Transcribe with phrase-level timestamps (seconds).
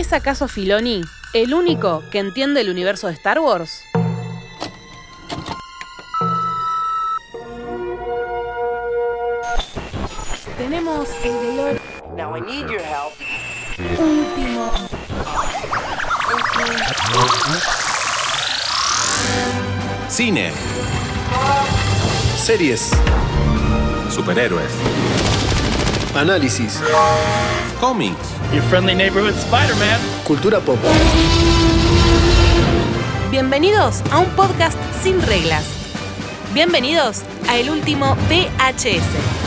[0.00, 1.02] ¿Es acaso Filoni
[1.34, 3.82] el único que entiende el universo de Star Wars?
[10.56, 11.80] Tenemos el dolor
[12.16, 13.12] Now I need your help.
[13.98, 14.70] último.
[20.08, 20.50] Cine.
[22.38, 22.90] Series.
[24.08, 25.29] Superhéroes.
[26.14, 26.80] Análisis.
[27.80, 28.34] Cómics.
[28.52, 30.00] Your friendly neighborhood Spider-Man.
[30.26, 30.78] Cultura pop.
[33.30, 35.64] Bienvenidos a un podcast sin reglas.
[36.52, 39.39] Bienvenidos a el último VHS.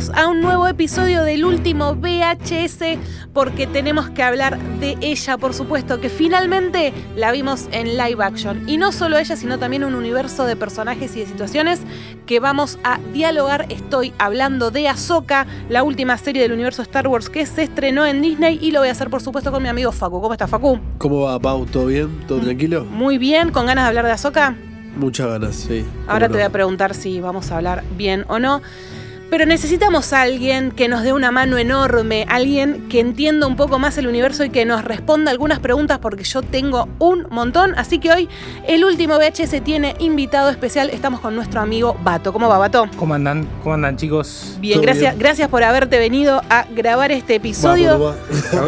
[0.00, 2.98] Bienvenidos a un nuevo episodio del último VHS
[3.34, 8.66] porque tenemos que hablar de ella, por supuesto, que finalmente la vimos en live action.
[8.66, 11.80] Y no solo ella, sino también un universo de personajes y de situaciones
[12.24, 13.66] que vamos a dialogar.
[13.68, 18.22] Estoy hablando de Ahsoka, la última serie del universo Star Wars que se estrenó en
[18.22, 20.22] Disney y lo voy a hacer, por supuesto, con mi amigo Facu.
[20.22, 20.80] ¿Cómo está Facu?
[20.96, 21.66] ¿Cómo va, Pau?
[21.66, 22.20] ¿Todo bien?
[22.26, 22.86] ¿Todo tranquilo?
[22.86, 24.56] Muy bien, con ganas de hablar de Ahsoka.
[24.96, 25.84] Muchas ganas, sí.
[26.08, 28.62] Ahora ¿Cómo te voy a preguntar si vamos a hablar bien o no.
[29.30, 33.78] Pero necesitamos a alguien que nos dé una mano enorme, alguien que entienda un poco
[33.78, 37.74] más el universo y que nos responda algunas preguntas porque yo tengo un montón.
[37.76, 38.28] Así que hoy
[38.66, 40.90] el último VHS tiene invitado especial.
[40.90, 42.32] Estamos con nuestro amigo Bato.
[42.32, 42.86] ¿Cómo va, Bato?
[42.96, 43.46] ¿Cómo andan?
[43.62, 44.56] ¿Cómo andan, chicos?
[44.60, 45.18] Bien, gracias, bien.
[45.20, 47.98] gracias por haberte venido a grabar este episodio.
[47.98, 48.14] Yo,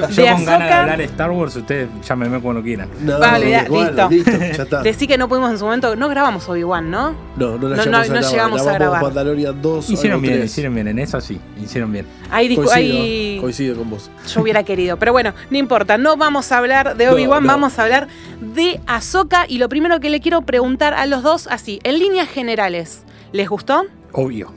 [0.06, 2.88] De yo con ganas de hablar de Star Wars, ustedes llámenme cuando quieran.
[3.00, 4.30] No, Vale, ya, bueno, listo.
[4.30, 4.83] ya está.
[4.83, 5.96] Decí que no pudimos en su momento.
[5.96, 7.16] No grabamos Obi-Wan, ¿no?
[7.36, 8.30] No, no la No, llegamos no, a no grabar.
[8.30, 9.02] llegamos a grabar.
[9.02, 10.52] Mandalorian 2 Hicieron o bien, 3.
[10.53, 12.06] Hicieron bien, en esa sí, hicieron bien.
[12.31, 14.11] Ahí, discu- Coincido, ahí- coincido con vos.
[14.33, 14.98] Yo hubiera querido.
[14.98, 15.98] Pero bueno, no importa.
[15.98, 17.48] No vamos a hablar de Obi-Wan, no.
[17.48, 18.08] vamos a hablar
[18.41, 19.47] de Ahsoka.
[19.48, 23.48] Y lo primero que le quiero preguntar a los dos, así, en líneas generales, ¿les
[23.48, 23.84] gustó?
[24.12, 24.53] Obvio.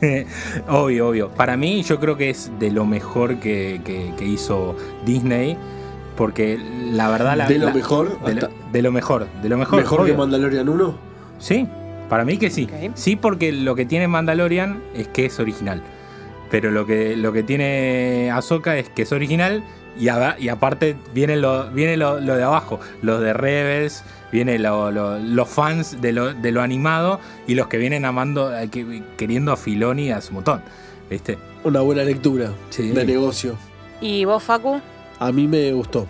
[0.68, 1.30] obvio, obvio.
[1.30, 5.56] Para mí, yo creo que es de lo mejor que, que- que hizo Disney.
[6.16, 6.58] Porque
[6.92, 7.36] la verdad.
[7.36, 8.20] La, ¿De lo la- mejor?
[8.24, 9.28] De, lo, Hasta- de lo mejor.
[9.42, 9.78] De lo mejor.
[9.80, 10.16] ¿Mejor que obvio.
[10.16, 10.98] Mandalorian 1?
[11.38, 11.68] Sí,
[12.08, 12.68] para mí que sí.
[12.94, 15.82] Sí, porque lo que tiene Mandalorian es que es original.
[16.50, 19.62] Pero lo que, lo que tiene Ahsoka es que es original
[19.98, 24.02] y, a- y aparte viene, lo, viene lo, lo de abajo, los de Rebels,
[24.32, 28.56] viene lo- lo- los fans de lo, de lo animado y los que vienen amando,
[28.56, 30.62] eh, que- queriendo a Filoni a su montón.
[31.10, 31.38] ¿Viste?
[31.64, 32.88] Una buena lectura Sí.
[32.90, 33.56] de negocio.
[34.00, 34.80] ¿Y vos, Facu?
[35.18, 36.06] A mí me gustó.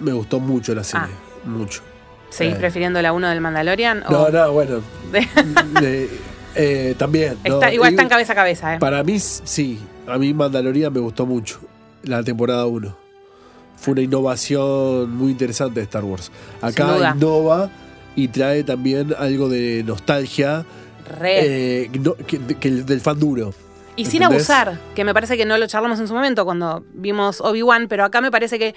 [0.00, 1.06] Me gustó mucho la serie.
[1.10, 1.48] Ah.
[1.48, 1.82] Mucho.
[2.32, 2.58] ¿Seguís Eh.
[2.58, 4.02] prefiriendo la 1 del Mandalorian?
[4.10, 4.80] No, o- no, bueno.
[5.80, 6.08] de-
[6.54, 7.36] eh, también.
[7.46, 8.78] no, igual eh, están cabeza a cabeza, ¿eh?
[8.78, 9.78] Para mí, sí.
[10.08, 11.60] A mí Mandalorian me gustó mucho.
[12.02, 12.96] La temporada 1.
[13.76, 16.30] Fue una innovación muy interesante de Star Wars.
[16.60, 17.70] Acá innova
[18.16, 20.64] y trae también algo de nostalgia
[21.20, 21.82] Re.
[21.84, 23.52] eh, no- que- que el- del fan duro.
[23.96, 24.48] Y sin ¿Entendés?
[24.50, 28.04] abusar, que me parece que no lo charlamos en su momento cuando vimos Obi-Wan, pero
[28.04, 28.74] acá me parece que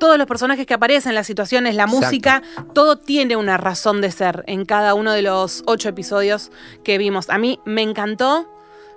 [0.00, 2.04] todos los personajes que aparecen, las situaciones, la Exacto.
[2.06, 2.42] música,
[2.74, 6.50] todo tiene una razón de ser en cada uno de los ocho episodios
[6.82, 7.30] que vimos.
[7.30, 8.48] A mí me encantó.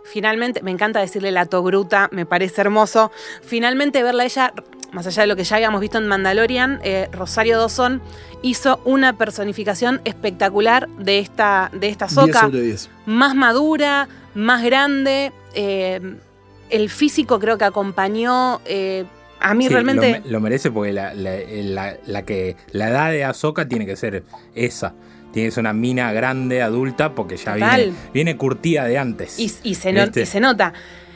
[0.06, 3.12] Finalmente, me encanta decirle la togruta, me parece hermoso.
[3.42, 4.54] Finalmente verla a ella,
[4.92, 8.02] más allá de lo que ya habíamos visto en Mandalorian, eh, Rosario Dawson
[8.42, 12.90] hizo una personificación espectacular de esta, de esta 10 soca sobre 10.
[13.06, 15.32] más madura, más grande.
[15.54, 16.18] eh,
[16.70, 18.60] el físico creo que acompañó.
[18.66, 19.06] eh,
[19.44, 20.22] a mí Sí, realmente.
[20.26, 23.96] Lo, lo merece porque la, la- la- la que, la edad de Ahsoka tiene que
[23.96, 24.24] ser
[24.56, 24.94] esa.
[25.32, 29.40] Tiene que ser una mina grande, adulta, porque ya viene, viene curtida de antes.
[29.40, 30.22] Y, y se, no- ¿Viste?
[30.22, 30.74] y se nota.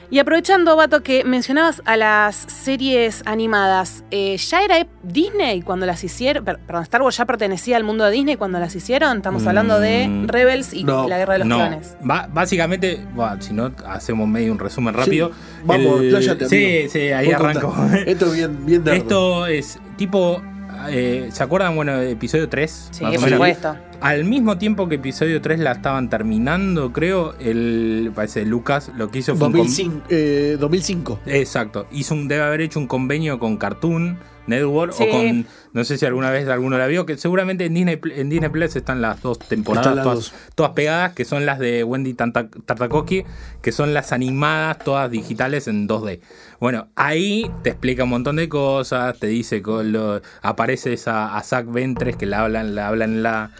[0.09, 6.01] Y aprovechando, Bato, que mencionabas a las series animadas, eh, ¿ya era Disney cuando las
[6.01, 6.45] hicieron?
[6.45, 9.17] Per- Perdón, Star Wars ya pertenecía al mundo de Disney cuando las hicieron.
[9.17, 11.97] Estamos hablando de Mm, Rebels y no, la Guerra de los no, Clones.
[12.01, 15.31] ba- básicamente, bueno, si no, hacemos medio un resumen rápido.
[15.65, 17.75] Vamos, El- expláyate, Sí, sí, ahí arranco.
[18.05, 18.83] Esto es bien, bien.
[18.87, 20.41] Esto es tipo.
[20.89, 22.89] Eh, ¿Se acuerdan, bueno, de episodio 3?
[22.91, 23.75] Sí, por supuesto.
[23.99, 28.11] Al mismo tiempo que episodio 3 la estaban terminando, creo, el.
[28.13, 30.05] Parece Lucas lo que hizo fue un con- 2005.
[30.09, 31.19] eh, 2005.
[31.25, 31.87] Exacto.
[31.91, 35.03] Hizo un, debe haber hecho un convenio con Cartoon Network Sí.
[35.07, 35.45] o con.
[35.73, 38.75] No sé si alguna vez alguno la vio, que seguramente en Disney, en Disney Plus
[38.75, 40.33] están las dos temporadas Están las todas, dos.
[40.55, 43.23] todas pegadas, que son las de Wendy Tanta- Tartakovsky,
[43.61, 46.21] que son las animadas, todas digitales en 2D.
[46.59, 51.43] Bueno, ahí te explica un montón de cosas, te dice que lo, aparece esa, a
[51.43, 53.51] Zack Ventres que la hablan, la hablan en la.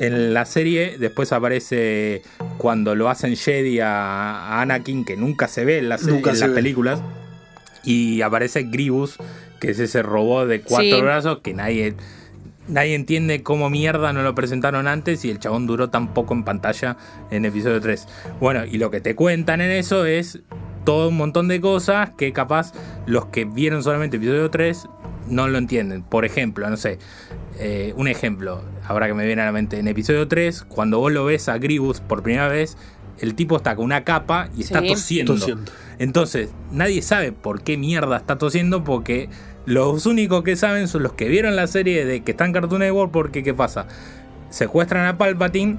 [0.00, 2.22] En la serie, después aparece
[2.56, 3.88] cuando lo hacen Jedi a,
[4.46, 6.54] a Anakin, que nunca se ve en, la serie- Nunca en se las ve.
[6.54, 7.02] películas.
[7.82, 9.16] Y aparece Gribus,
[9.60, 11.02] que es ese robot de cuatro Sí.
[11.02, 11.94] brazos que nadie,
[12.68, 16.44] nadie entiende cómo mierda no lo presentaron antes y el chabón duró tan poco en
[16.44, 16.96] pantalla
[17.30, 18.06] en episodio 3.
[18.40, 20.40] Bueno, y lo que te cuentan en eso es
[20.84, 22.72] todo un montón de cosas que capaz
[23.06, 24.86] los que vieron solamente episodio 3
[25.28, 26.02] no lo entienden.
[26.02, 26.98] Por ejemplo, no sé,
[27.58, 31.12] eh, un ejemplo, ahora que me viene a la mente, en episodio 3, cuando vos
[31.12, 32.78] lo ves a Gribus por primera vez,
[33.20, 34.88] el tipo está con una capa y está Sí.
[34.88, 35.34] tosiendo.
[35.34, 35.72] Tosiendo.
[35.98, 39.28] Entonces, nadie sabe por qué mierda está tosiendo porque
[39.66, 42.80] los únicos que saben son los que vieron la serie de que está en Cartoon
[42.80, 43.86] Network porque ¿qué pasa?
[44.50, 45.76] Secuestran a Palpatine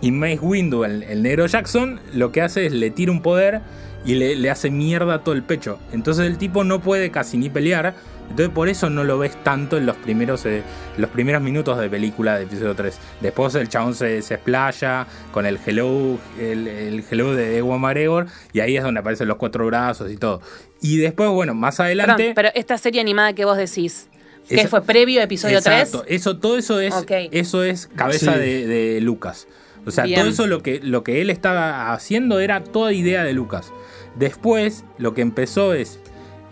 [0.00, 3.62] y Mace Windu, el, el negro Jackson, lo que hace es le tira un poder
[4.04, 5.78] y le, le hace mierda todo el pecho.
[5.92, 7.94] Entonces el tipo no puede casi ni pelear.
[8.30, 10.62] Entonces por eso no lo ves tanto en los primeros, eh,
[10.98, 12.98] los primeros minutos de película de episodio 3.
[13.20, 18.26] Después el chabón se, se explaya con el hello, el, el hello de Ewan McGregor
[18.52, 20.40] y ahí es donde aparecen los cuatro brazos y todo.
[20.82, 22.14] Y después, bueno, más adelante...
[22.16, 24.08] Perdón, pero esta serie animada que vos decís,
[24.48, 26.14] que fue previo a episodio Exacto, 3.
[26.20, 27.10] Eso, todo eso es, Ok.
[27.32, 28.38] eso es cabeza Sí.
[28.40, 29.46] de, de Lucas.
[29.86, 30.20] O sea, Bien.
[30.20, 33.72] todo eso lo que, lo que él estaba haciendo era toda idea de Lucas.
[34.16, 36.00] Después, lo que empezó es,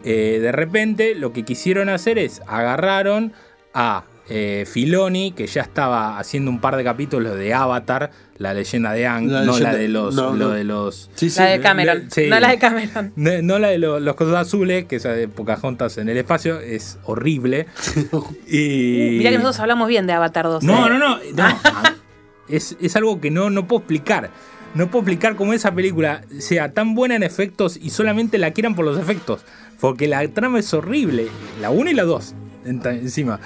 [0.04, 3.32] eh, de repente, lo que quisieron hacer es, agarraron
[3.72, 8.92] a eh, Filoni, que ya estaba haciendo un par de capítulos de Avatar, la leyenda
[8.92, 10.50] de Ang, La no leyenda- la de los, no, lo no.
[10.50, 11.38] de los Sí, sí.
[11.40, 12.10] La de Cameron.
[12.10, 12.28] Sí.
[12.28, 13.12] No la de Cameron.
[13.16, 16.58] no, no la de lo- los cosas azules, que esa de Pocahontas en el espacio,
[16.60, 17.66] es horrible.
[18.48, 19.16] y...
[19.18, 20.62] Mirá que nosotros hablamos bien de Avatar 2.
[20.64, 20.90] No, ¿eh?
[20.90, 21.18] no, no.
[21.18, 21.48] no.
[22.46, 24.28] Es, es algo que no, no puedo explicar.
[24.74, 28.74] No puedo explicar cómo esa película sea tan buena en efectos y solamente la quieran
[28.74, 29.42] por los efectos.
[29.80, 31.28] Porque la trama es horrible.
[31.60, 32.34] La 1 y la 2
[32.64, 33.38] encima.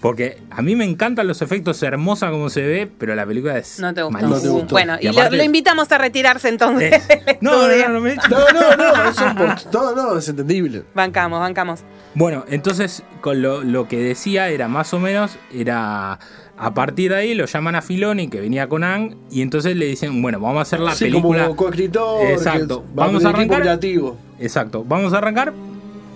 [0.00, 3.78] Porque a mí me encantan los efectos, hermosa como se ve, pero la película es.
[3.78, 4.26] No te gustó.
[4.26, 4.74] No te gustó.
[4.74, 6.92] Bueno, y, Y lo- aparte- lo, invitamos a retirarse entonces.
[7.08, 10.28] Es- no, no, no, no me No, no, no, eso es por- no, no, es
[10.28, 10.82] entendible.
[10.94, 11.80] Bancamos, bancamos.
[12.14, 16.18] Bueno, entonces con lo, lo que decía era más o menos, era
[16.58, 19.86] a partir de ahí lo llaman a Filoni que venía con Ang y entonces le
[19.86, 21.44] dicen, bueno, vamos a hacer la sí, película.
[21.44, 22.26] como coescritor.
[22.30, 22.84] Exacto.
[22.94, 23.62] Vamos a arrancar.
[23.62, 24.16] creativo.
[24.38, 25.52] Exacto, vamos a arrancar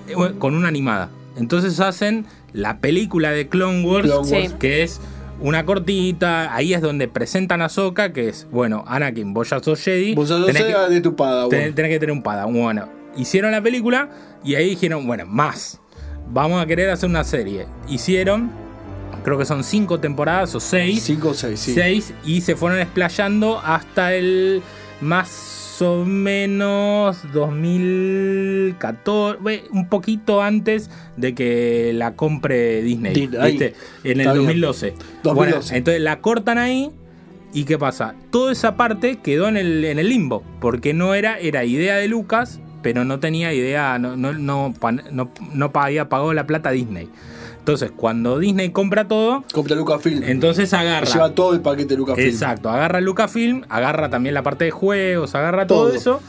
[0.09, 1.11] eh, con una animada.
[1.37, 4.49] Entonces hacen la película de Clone Wars, Clone Wars.
[4.51, 4.55] Sí.
[4.59, 5.01] que es
[5.41, 9.83] una cortita, ahí es donde presentan a Ahsoka, que es, bueno, Anakin, vos ya sos
[9.83, 10.15] Jedi.
[10.15, 12.55] Vos ya tenés que- sea de tu pada, Ten- tenés que tener un Padawan.
[12.55, 14.09] Bueno, hicieron la película
[14.45, 15.81] y ahí dijeron, bueno, más.
[16.29, 17.67] Vamos a querer hacer una serie.
[17.89, 18.51] Hicieron,
[19.27, 21.03] creo que son cinco temporadas o seis.
[21.03, 21.75] 5 o 6, sí.
[21.75, 24.63] Seis y se fueron explayando hasta el
[25.01, 33.51] más o menos 2014, ve, un poquito antes de que la compre Disney, Disney, ahí.
[33.51, 33.75] ¿viste?
[34.05, 34.45] En el Está bien.
[34.45, 34.95] 2012.
[35.25, 35.35] 2012.
[35.35, 36.93] Bueno, entonces la cortan ahí
[37.53, 38.15] y ¿qué pasa?
[38.31, 42.07] Toda esa parte quedó en el, en el limbo, porque no era, era idea de
[42.07, 44.73] Lucas, pero no tenía idea, no, no, no,
[45.11, 47.09] no, no había pagado la plata a Disney.
[47.67, 50.23] Entonces, cuando Disney compra todo, Compra Lucasfilm.
[50.23, 51.05] entonces agarra.
[51.05, 52.29] Lleva todo el paquete de Lucasfilm.
[52.29, 55.97] Exacto, agarra Lucasfilm, agarra también la parte de juegos, agarra todo, Todo.
[55.97, 56.21] eso.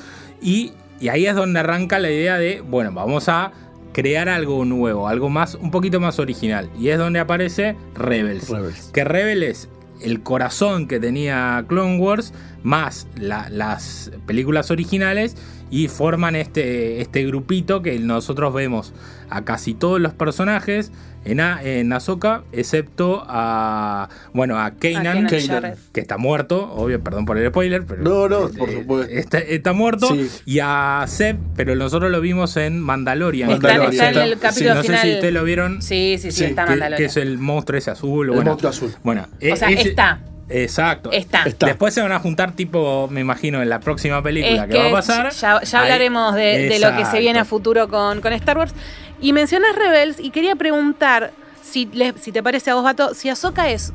[0.42, 3.52] Y, y ahí es donde arranca la idea de, bueno, vamos a
[3.94, 6.72] crear algo nuevo, algo más, un poquito más original.
[6.80, 8.50] Y es donde aparece Rebels.
[8.50, 8.90] Rebels.
[8.92, 9.70] Que Rebels es
[10.02, 12.34] el corazón que tenía Clone Wars,
[12.64, 15.36] más la- las películas originales,
[15.70, 18.94] y forman este, este grupito que nosotros vemos
[19.30, 20.92] a casi todos los personajes
[21.32, 27.38] en, A- en Ahsoka, excepto a, bueno, a Kanan, que está muerto, obvio, perdón por
[27.38, 29.14] el spoiler, pero No, no, eh, por eh, supuesto.
[29.14, 30.30] Está, está muerto, Sí.
[30.46, 33.50] y a Seb, pero nosotros lo vimos en Mandalorian.
[33.50, 35.00] Mandalorian, está en está- el sí, capítulo no final.
[35.02, 36.98] sé si ustedes lo vieron, Sí, sí, sí, Sí, está que, Mandalorian.
[36.98, 38.28] que es el monstruo ese azul.
[38.30, 38.94] El bueno, monstruo azul.
[39.04, 40.20] Bueno, O sea, ese- está.
[40.50, 41.12] Exacto.
[41.12, 41.44] Está.
[41.44, 41.66] Está.
[41.66, 44.88] Después se van a juntar tipo, me imagino, en la próxima película Es que, va
[44.88, 45.32] a pasar.
[45.34, 48.74] Ya, hablaremos de, de lo que se viene a futuro con, con Star Wars.
[49.20, 51.32] Y mencionas Rebels y quería preguntar
[51.64, 53.94] si, le- si te parece a vos, Vato, si Ahsoka es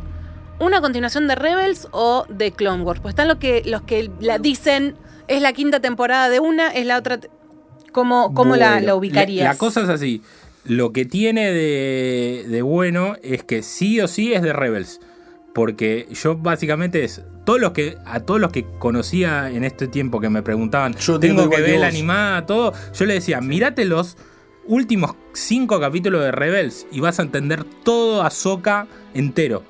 [0.59, 3.01] una continuación de Rebels o de Clone Wars.
[3.01, 4.97] Pues están los que, los que la dicen
[5.29, 7.19] es la quinta temporada de una, es la otra.
[7.93, 9.45] ¿Cómo, cómo la, Bueno, la ubicarías?
[9.45, 10.23] La, la cosa es así.
[10.65, 15.01] Lo que tiene de, de bueno es que sí o sí es de Rebels.
[15.55, 17.21] Porque yo básicamente es.
[17.45, 17.99] Todos los que.
[18.07, 20.95] A todos los que conocía en este tiempo que me preguntaban.
[20.97, 21.95] Yo tengo que ver la vos".
[21.95, 22.73] animada, todo.
[22.95, 24.17] Yo le decía, mirate los
[24.67, 26.87] últimos cinco capítulos de Rebels.
[26.93, 29.63] Y vas a entender todo Ahsoka entero.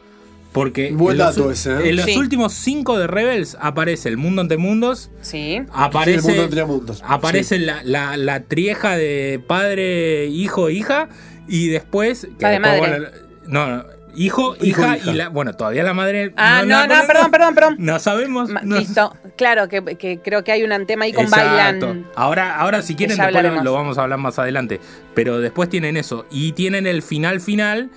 [0.53, 1.89] Porque Buen en los, dato ese, ¿eh?
[1.89, 2.19] en los Sí.
[2.19, 5.11] últimos cinco de Rebels aparece el mundo entre mundos.
[5.23, 5.63] Sí.
[5.73, 7.03] Aparece, Sí, el mundo entre mundos.
[7.07, 11.09] aparece la, la- la trieja de padre, hijo, hija.
[11.49, 12.27] Y después.
[12.39, 12.99] que Padre, después, madre.
[12.99, 13.07] bueno,
[13.47, 13.85] no, no,
[14.15, 15.11] hijo, Hijo, hija, hija.
[15.11, 15.29] y la.
[15.29, 16.33] Bueno, todavía la madre.
[16.37, 17.77] Ah, no, no, perdón, perdón, perdón.
[17.79, 18.49] No sabemos.
[18.51, 19.15] Ma- no- Listo.
[19.37, 21.87] Claro, que, que creo que hay un tema ahí con Exacto.
[21.87, 22.07] Bailan.
[22.17, 23.65] Ahora, ahora si quieren, después lo, hablaremos.
[23.65, 24.81] lo vamos a hablar más adelante.
[25.15, 26.27] Pero después tienen eso.
[26.31, 27.91] Y tienen el final final.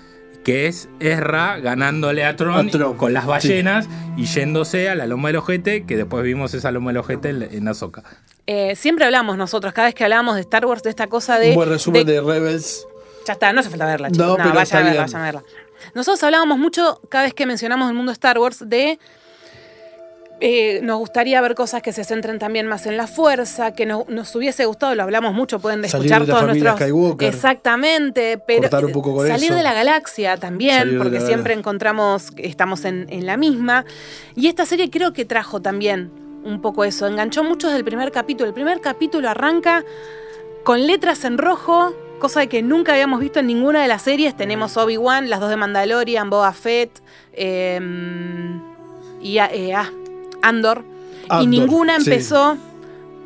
[0.43, 3.29] Que es Ezra ganándole a Tron, A Tron, con las sí.
[3.29, 7.29] ballenas y yéndose a la loma del ojete, que después vimos esa loma del ojete
[7.29, 8.03] en, en Ahsoka.
[8.45, 11.49] Eh, siempre hablamos nosotros, cada vez que hablamos de Star Wars, de esta cosa de.
[11.49, 12.85] Un buen resumen de- de, Rebels.
[13.25, 14.23] Ya está, no hace falta verla, chicos.
[14.23, 15.03] No, No, pero vayan está a verla, bien.
[15.05, 15.43] vayan a verla.
[15.93, 18.99] Nosotros hablábamos mucho, cada vez que mencionamos el mundo Star Wars, de.
[20.41, 24.07] eh, nos gustaría ver cosas que se centren también más en la fuerza, que nos,
[24.09, 26.89] nos hubiese gustado, lo hablamos mucho, pueden Salir escuchar de la todos familia nuestros.
[26.89, 27.27] Skywalker.
[27.29, 29.53] Exactamente, pero Cortar un poco con salir eso.
[29.55, 33.85] de la galaxia también, Salir porque la- siempre encontramos, que estamos en, en la misma.
[34.35, 36.11] Y esta serie creo que trajo también
[36.43, 38.47] un poco eso, enganchó mucho desde el primer capítulo.
[38.49, 39.83] El primer capítulo arranca
[40.65, 44.35] con letras en rojo, cosa que nunca habíamos visto en ninguna de las series.
[44.35, 47.01] Tenemos Obi-Wan, las dos de Mandalorian, Boba Fett
[47.33, 47.79] eh,
[49.21, 49.89] y eh, ah,
[50.41, 50.83] Andor.
[51.41, 52.09] Y ninguna sí.
[52.11, 52.57] empezó,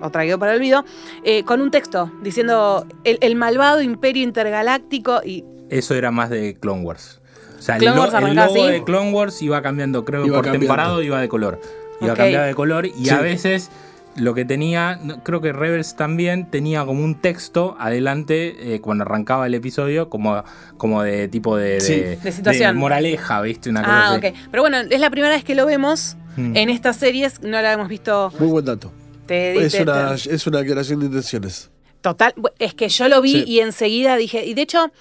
[0.02, 0.86] otra quedó para el olvido,
[1.24, 6.56] eh, con un texto diciendo el, el malvado imperio intergaláctico y Eso era más de
[6.60, 7.20] Clone Wars.
[7.58, 8.72] O sea, el, Clone lo- Wars el logo así.
[8.72, 10.66] de Clone Wars iba cambiando, creo que Iba por cambiando.
[10.66, 11.60] temporada iba de color.
[12.00, 12.18] Iba Ok.
[12.18, 13.10] cambiando de color y Sí.
[13.10, 13.70] a veces
[14.16, 19.48] lo que tenía, creo que Rebels también tenía como un texto adelante eh, cuando arrancaba
[19.48, 20.44] el episodio, como,
[20.78, 21.96] como de tipo de, Sí.
[21.96, 22.76] de- De situación.
[22.76, 23.70] de moraleja, ¿viste?
[23.70, 24.28] Una cosa Ah, así.
[24.28, 24.34] ok.
[24.52, 26.56] Pero bueno, es la primera vez que lo vemos Mm.
[26.58, 28.32] en estas series, no la hemos visto.
[28.40, 28.92] Muy buen dato.
[29.26, 31.70] Te, Es te- una, te- es una aclaración de intenciones.
[32.02, 33.44] Total, es que yo lo vi Sí.
[33.46, 34.92] y enseguida dije, y de hecho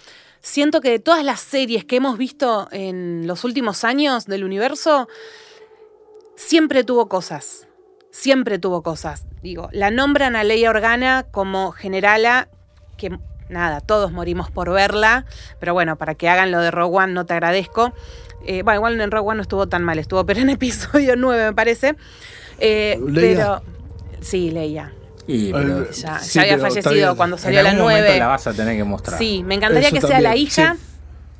[0.40, 5.08] siento que de todas las series que hemos visto en los últimos años del universo,
[6.36, 7.67] siempre tuvo cosas,
[8.10, 9.24] siempre tuvo cosas.
[9.42, 12.48] Digo, la nombran a Leia Organa como generala,
[12.96, 13.16] que
[13.48, 15.24] nada, todos morimos por verla,
[15.60, 17.92] pero bueno, para que hagan lo de Rogue One no te agradezco.
[18.46, 21.46] Eh, bueno, igual en Rogue One no estuvo tan mal, estuvo pero en episodio 9
[21.46, 21.96] me parece.
[22.58, 23.36] Eh, ¿Leia?
[23.36, 23.62] pero
[24.20, 24.92] sí, Leia.
[25.26, 28.18] Y, pero Eh, Ya, Sí, ya había pero fallecido cuando salió la algún momento 9.
[28.18, 29.18] la vas a tener que mostrar.
[29.18, 30.76] Sí, me encantaría Eso que sea la hija.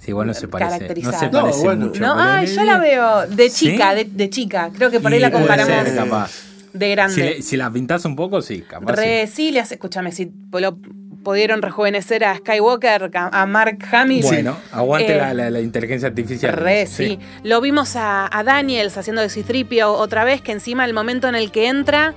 [0.01, 0.95] Sí, bueno, se parece.
[1.03, 1.87] No No, parece bueno.
[1.87, 2.01] mucho.
[2.03, 3.71] No, ay, yo la veo de ¿Sí?
[3.71, 4.71] chica, de, de chica.
[4.75, 6.31] Creo que por ahí Y la puede comparamos ser, capaz.
[6.79, 7.25] De Si, grande.
[7.25, 8.93] le- si la pintas un poco, sí, capaz.
[8.95, 9.51] Re, sí.
[9.51, 10.79] le hace, escúchame, si lo
[11.23, 14.23] pudieron rejuvenecer a Skywalker, a Mark Hamill.
[14.23, 16.53] Bueno, aguante Eh, la, la- la inteligencia artificial.
[16.55, 17.19] Re, sí.
[17.43, 21.35] Lo vimos a, a Daniels haciendo de Citripio otra vez, que encima el momento en
[21.35, 22.15] el que entra,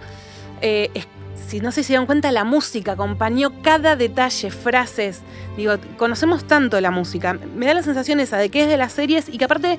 [0.62, 1.08] eh, es-
[1.48, 5.22] si no sé si se dan cuenta, la música acompañó cada detalle, frases.
[5.58, 7.38] Digo, conocemos tanto la música.
[7.58, 9.78] Me da la sensación esa de que es de las series y que aparte,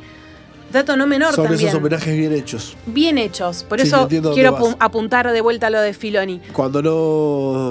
[0.72, 1.68] dato no menor Son también.
[1.68, 2.76] esos homenajes bien hechos.
[2.86, 3.64] Bien hechos.
[3.64, 6.40] Por Sí, eso quiero apuntar de vuelta a lo de Filoni.
[6.52, 6.92] Cuando no.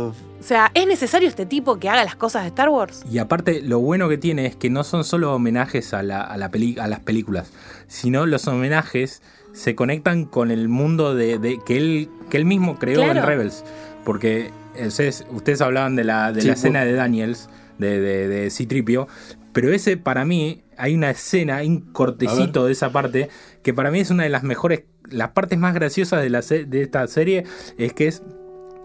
[0.07, 3.03] O sea, ¿es necesario este tipo que haga las cosas de Star Wars?
[3.11, 6.35] Y aparte, lo bueno que tiene es que no son solo homenajes a, la, a,
[6.37, 7.51] la peli- a las películas,
[7.87, 9.21] sino los homenajes
[9.53, 13.19] se conectan con el mundo de, de- que, él, que él mismo creó Claro.
[13.19, 13.63] en Rebels.
[14.03, 17.99] Porque eh, ustedes, ustedes hablaban de la, de Sí, la escena por- de Daniels, de,
[17.99, 19.07] de, de Citripio,
[19.53, 23.29] pero ese para mí, hay una escena, hay un cortecito de esa parte,
[23.63, 26.65] que para mí es una de las mejores, las partes más graciosas de, la, se-
[26.65, 27.43] de esta serie,
[27.77, 28.23] es que es,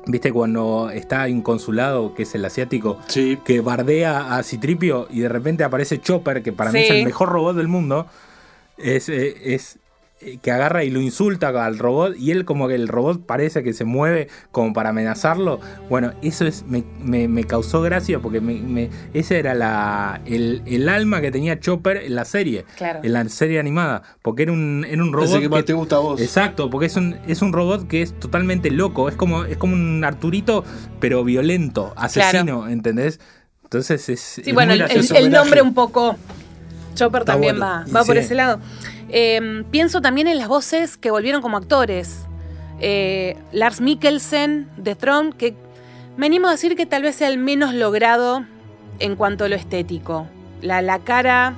[0.06, 3.38] viste, cuando está en consulado, que es el asiático, Sí.
[3.44, 7.28] que bardea a Citripio y de repente aparece Chopper, que para mí es el mejor
[7.30, 8.06] robot del mundo,
[8.76, 9.78] es, es eh,
[10.40, 13.74] que agarra y lo insulta al robot y él como que el robot parece que
[13.74, 15.60] se mueve como para amenazarlo.
[15.90, 20.62] Bueno, eso es me, me- me causó gracia porque me, me- ese era la, el,
[20.64, 23.00] el alma que tenía Chopper en la serie, Claro.
[23.02, 25.72] en la serie animada, porque era un, era un robot Ese que más que- te
[25.74, 26.20] gusta a vos.
[26.20, 29.10] Exacto, porque es un, es un robot que es totalmente loco.
[29.10, 30.64] Es como, es como un Arturito,
[30.98, 33.20] pero violento, asesino, ¿entendés?
[33.64, 34.20] Entonces es.
[34.20, 36.16] Sí, es bueno, muy el, nombre un poco.
[36.94, 37.84] Chopper Está también bueno.
[37.86, 38.22] va, va por sí.
[38.22, 38.58] ese lado.
[39.08, 42.26] Eh, pienso también en las voces que volvieron como actores.
[42.80, 45.54] Eh, Lars Mikkelsen de Throne, que
[46.16, 48.44] me animo a decir que tal vez sea el menos logrado
[48.98, 50.26] en cuanto a lo estético.
[50.62, 51.54] La, la cara.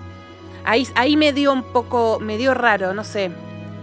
[0.65, 2.19] Ahí, ahí me dio un poco.
[2.21, 3.31] me dio raro, no sé.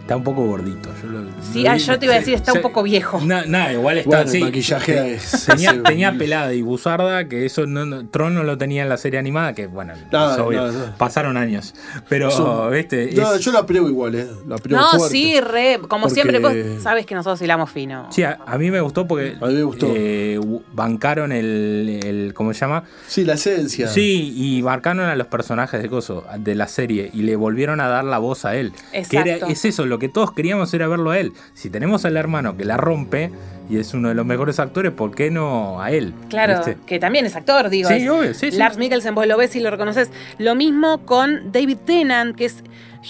[0.05, 0.91] Está un poco gordito.
[1.01, 3.19] Yo lo- Sí, lo ah, yo te iba a decir, está un poco viejo.
[3.25, 4.37] Na- Nada, igual está Bueno, así.
[4.37, 5.79] el maquillaje es- Tenía, sí.
[5.83, 9.17] tenía pelada y buzarda, que eso no, no- Tron no lo tenía en la serie
[9.17, 10.97] animada, que bueno, No, es obvio, no, no.
[10.97, 11.73] pasaron años.
[12.07, 14.27] Pero, viste, No, es- yo la apruebo igual, ¿eh?
[14.47, 15.09] La apruebo No, fuerte.
[15.09, 15.79] sí, re.
[15.87, 18.05] Como Porque- siempre, vos sabes que nosotros hilamos fino.
[18.11, 19.87] Sí, a, a mí me gustó porque A mí me gustó.
[19.89, 20.39] eh,
[20.71, 22.83] bancaron el, el- ¿cómo se llama?
[23.07, 23.87] Sí, la esencia.
[23.87, 27.87] Sí, y marcaron a los personajes de Coso, de la serie, y le volvieron a
[27.87, 28.71] dar la voz a él.
[28.91, 29.47] Que era- Exacto.
[29.47, 31.31] es eso, lo que todos queríamos era verlo a él.
[31.53, 33.31] Si tenemos al hermano que la rompe
[33.69, 36.13] y es uno de los mejores actores, ¿por qué no a él?
[36.29, 36.77] Claro, ¿Viste?
[36.85, 37.87] que también es actor, digo.
[37.89, 38.57] Sí, es- obvio, sí, sí.
[38.57, 40.11] Lars Mikkelsen, vos lo ves y lo reconoces.
[40.37, 42.63] Lo mismo con David Tennant, que es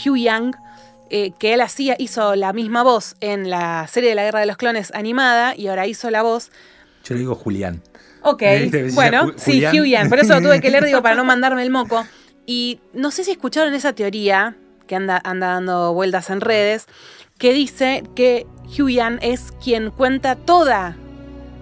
[0.06, 0.56] Hugh Young,
[1.10, 4.46] eh, que él hacía, hizo la misma voz en la serie de la Guerra de
[4.46, 6.51] los Clones animada y ahora hizo la voz.
[7.04, 7.82] Yo le digo Julián.
[8.24, 8.42] Ok.
[8.42, 9.75] Decía bueno, Ju- sí, Julián.
[9.75, 10.10] Hugh Young.
[10.10, 12.06] Por eso lo tuve que leer, digo, para no mandarme el moco.
[12.48, 14.56] Y no sé si escucharon esa teoría
[14.88, 16.88] que anda, anda dando vueltas en redes,
[17.38, 20.98] que dice que Young es quien cuenta toda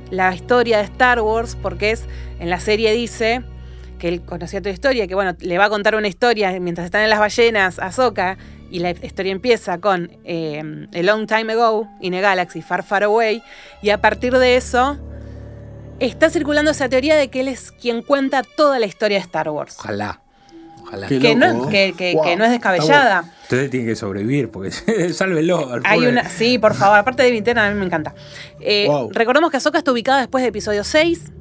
[0.10, 2.06] la historia de Star Wars, porque es,
[2.40, 3.44] en la serie dice
[4.00, 6.86] que él conocía toda la historia, que bueno, le va a contar una historia mientras
[6.86, 7.92] están en las ballenas a
[8.70, 13.04] y la historia empieza con eh, A Long Time Ago, In a Galaxy, Far Far
[13.04, 13.44] Away,
[13.84, 14.98] y a partir de eso
[16.00, 19.50] está circulando esa teoría de que él es quien cuenta toda la historia de Star
[19.50, 19.78] Wars.
[19.80, 20.23] Ojalá.
[20.94, 21.08] Ojalá.
[21.08, 23.24] Que no, que, que- Wow, que no es descabellada.
[23.44, 24.72] Entonces tiene que sobrevivir, porque
[25.14, 25.72] sálvelo.
[25.72, 28.14] al Hay una, sí, por favor, aparte de Vintena, a mí me encanta.
[28.60, 29.10] Eh, Wow.
[29.12, 31.32] Recordemos que Ahsoka está ubicada después de episodio 6,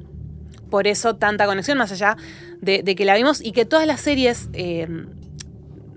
[0.69, 2.17] por eso tanta conexión, más allá
[2.61, 4.87] de, de que la vimos y que todas las series, eh,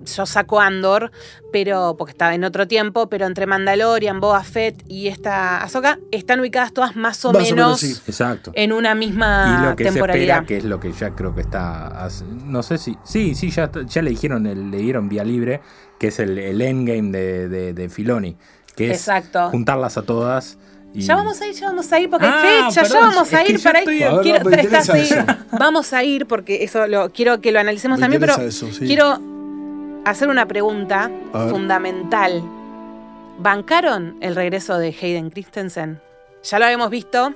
[0.07, 1.11] yo saco Andor,
[1.53, 6.41] pero porque estaba en otro tiempo, pero entre Mandalorian, Boba Fett y esta Ahsoka están
[6.41, 7.95] ubicadas todas más o Más o menos, sí.
[8.07, 8.53] Exacto.
[8.55, 10.37] en una misma y lo que se temporalidad.
[10.39, 12.09] espera, que es lo que ya creo que está.
[12.45, 12.97] No sé si.
[13.05, 15.61] Sí, sí, ya, ya le dijeron, le dieron vía libre,
[15.99, 18.37] que es el, el endgame de, de, de Filoni.
[18.75, 19.49] Que es Exacto.
[19.51, 20.59] juntarlas a todas.
[20.93, 23.33] y- Ya vamos a ir, ya vamos a ir, porque Ah, hay fecha, ya vamos
[23.33, 24.05] a ir para estoy- ir.
[24.05, 25.09] A ver, Quiero- no, estás ahí.
[25.59, 28.71] Vamos a ir porque eso lo quiero que lo analicemos Me también, pero interesa eso,
[28.79, 28.85] sí.
[28.87, 29.19] quiero
[30.11, 31.11] hacer una pregunta
[31.51, 32.43] fundamental.
[33.39, 36.01] ¿Bancaron el regreso de Hayden Christensen?
[36.43, 37.35] Ya lo habíamos visto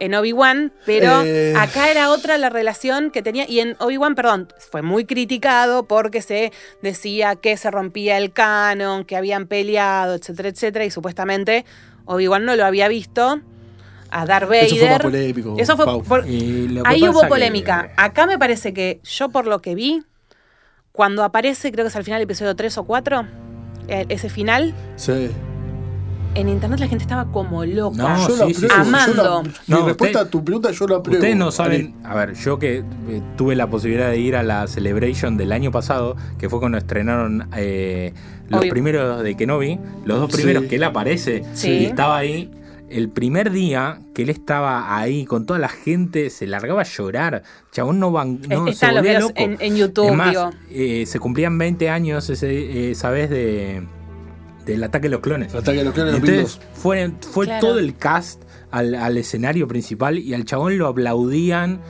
[0.00, 1.54] en Obi-Wan, pero Eh.
[1.56, 3.48] acá era otra la relación que tenía.
[3.48, 6.50] Y en Obi-Wan, perdón, fue muy criticado porque se
[6.82, 10.84] decía que se rompía el canon, que habían peleado, etcétera, etcétera.
[10.84, 11.64] Y supuestamente
[12.06, 13.40] Obi-Wan no lo había visto
[14.10, 14.64] a Darth Vader.
[14.64, 15.54] Eso fue más polémico.
[15.58, 16.24] Eso fue por-
[16.84, 17.92] Ahí hubo que- polémica.
[17.96, 20.02] Acá me parece que yo por lo que vi,
[20.92, 23.26] cuando aparece, creo que es al final del episodio 3 o 4,
[23.88, 25.30] eh, ese final, Sí.
[26.34, 27.96] en internet la gente estaba como loca.
[27.96, 29.42] No, yo la sí, yo la- Amando.
[29.42, 31.18] mi No, respuesta usted- a tu pregunta yo la apruebo.
[31.18, 32.84] Ustedes no saben, a ver, yo que eh,
[33.36, 37.48] tuve la posibilidad de ir a la Celebration del año pasado, que fue cuando estrenaron
[37.56, 38.12] eh,
[38.48, 38.70] los Obvio.
[38.70, 40.36] primeros de Kenobi, los dos Sí.
[40.38, 41.70] primeros que él aparece Sí.
[41.70, 42.50] y estaba ahí.
[42.92, 47.42] El primer día que él estaba ahí con toda la gente, se largaba a llorar.
[47.72, 49.40] Chabón no, van, no se Están los volvía videos loco.
[49.42, 50.50] en, en YouTube, Es más, digo.
[50.70, 53.82] eh, se cumplían 20 años ese, esa vez de,
[54.66, 55.54] del ataque de los clones.
[55.54, 56.60] Ataque a los clones Entonces 2002.
[56.74, 57.66] fue, fue Claro.
[57.66, 61.80] todo el cast al, al escenario principal y al chabón lo aplaudían.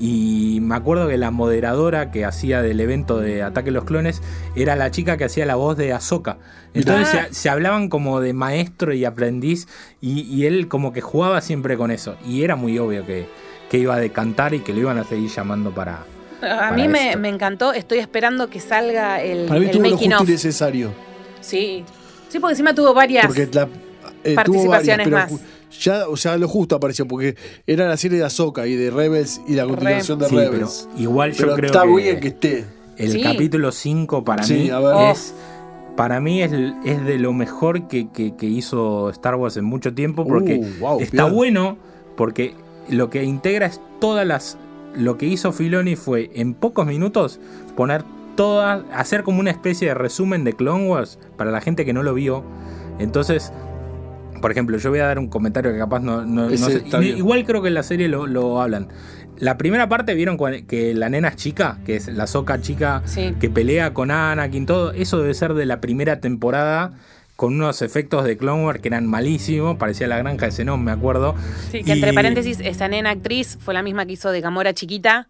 [0.00, 4.22] Y me acuerdo que la moderadora que hacía del evento de Ataque a los Clones
[4.56, 6.38] era la chica que hacía la voz de Ahsoka.
[6.72, 9.68] Entonces se, se hablaban como de maestro y aprendiz
[10.00, 12.16] y, y él como que jugaba siempre con eso.
[12.26, 13.28] Y era muy obvio que,
[13.70, 15.96] que iba a decantar y que lo iban a seguir llamando para...
[15.96, 19.82] A para mí me, me encantó, estoy esperando que salga el, Para mí el tuvo
[19.82, 20.28] lo making justo of.
[20.28, 20.92] y necesario.
[21.42, 21.84] Sí.
[22.30, 23.26] Sí, porque encima tuvo varias.
[23.26, 23.68] Porque la,
[24.24, 25.40] eh, tuvo participaciones varias, más.
[25.80, 29.40] Ya, o sea, lo justo apareció, porque era la serie de Ahsoka y de Rebels
[29.46, 30.88] y la continuación de Sí, pero Rebels.
[30.98, 31.94] igual yo creo está que...
[31.96, 32.64] bien que esté.
[32.96, 33.22] El Sí.
[33.22, 34.70] capítulo 5 para Sí, mí
[35.10, 35.34] es.
[35.96, 36.52] Para mí es,
[36.84, 40.26] es de lo mejor que, que- que hizo Star Wars en mucho tiempo.
[40.26, 41.76] Porque Uh, wow, está bueno.
[42.16, 42.54] Porque
[42.88, 44.58] lo que integra es todas las.
[44.96, 47.38] Lo que hizo Filoni fue en pocos minutos
[47.76, 48.04] poner
[48.36, 48.82] todas.
[48.92, 52.12] hacer como una especie de resumen de Clone Wars para la gente que no lo
[52.14, 52.42] vio.
[52.98, 53.52] Entonces.
[54.40, 57.04] Por ejemplo, yo voy a dar un comentario que capaz no, no- no Ese sé.
[57.04, 58.88] Igual creo que en la serie lo, lo hablan.
[59.38, 63.34] La primera parte vieron que la nena es chica, que es la soca chica Sí.
[63.40, 64.92] que pelea con Anakin, todo.
[64.92, 66.92] Eso debe ser de la primera temporada
[67.36, 69.76] con unos efectos de Clone Wars que eran malísimos.
[69.78, 71.34] Parecía la granja de Zenón, me acuerdo.
[71.70, 75.28] Sí, que entre paréntesis, esa nena actriz fue la misma que hizo de Gamora chiquita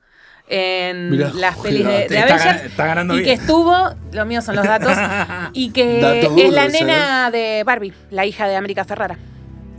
[0.50, 2.64] en Mirá, las pelis de, de Avengers.
[2.64, 3.26] está ganando y bien.
[3.36, 3.76] que estuvo,
[4.12, 4.92] los míos son los datos,
[5.52, 6.70] y que es la ¿eh?
[6.70, 9.16] nena de Barbie, la hija de América Ferrara.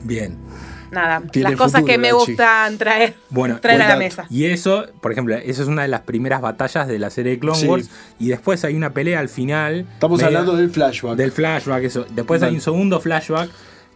[0.03, 0.37] Bien.
[0.91, 4.25] Nada, Tiene las cosas futuro que me gustan traer, Bueno, traer a la mesa.
[4.29, 7.39] Y eso, por ejemplo, eso es una de las primeras batallas de la serie de
[7.39, 7.67] Clone Sí.
[7.67, 7.89] Wars.
[8.19, 9.85] Y después hay una pelea al final.
[9.93, 11.15] Estamos media- hablando del flashback.
[11.15, 12.05] Del flashback, eso.
[12.13, 12.55] Después hay Vale.
[12.57, 13.49] un segundo flashback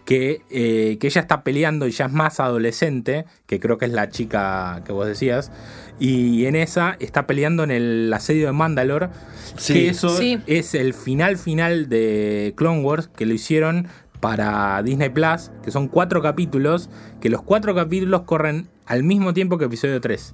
[0.05, 3.91] que, eh, que ella está peleando y ya es más adolescente, que creo que es
[3.91, 5.51] la chica que vos decías.
[5.99, 9.10] Y en esa está peleando en el asedio de Mandalore.
[9.58, 9.73] Sí.
[9.73, 10.39] Que eso Sí.
[10.47, 13.88] es el final final de Clone Wars, que lo hicieron
[14.19, 16.89] para Disney Plus, que son cuatro capítulos,
[17.21, 20.34] que los cuatro capítulos corren al mismo tiempo que episodio 3.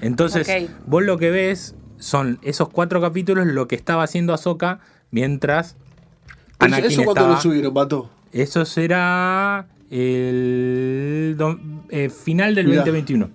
[0.00, 0.48] Entonces,
[0.86, 5.76] vos lo que ves son esos cuatro capítulos, lo que estaba haciendo Ahsoka mientras
[6.58, 8.10] Anakin ¿Eso estaba- lo subieron, Pato?
[8.32, 11.36] Eso será el
[11.90, 12.78] eh, final del Mirá.
[12.78, 13.30] 2021.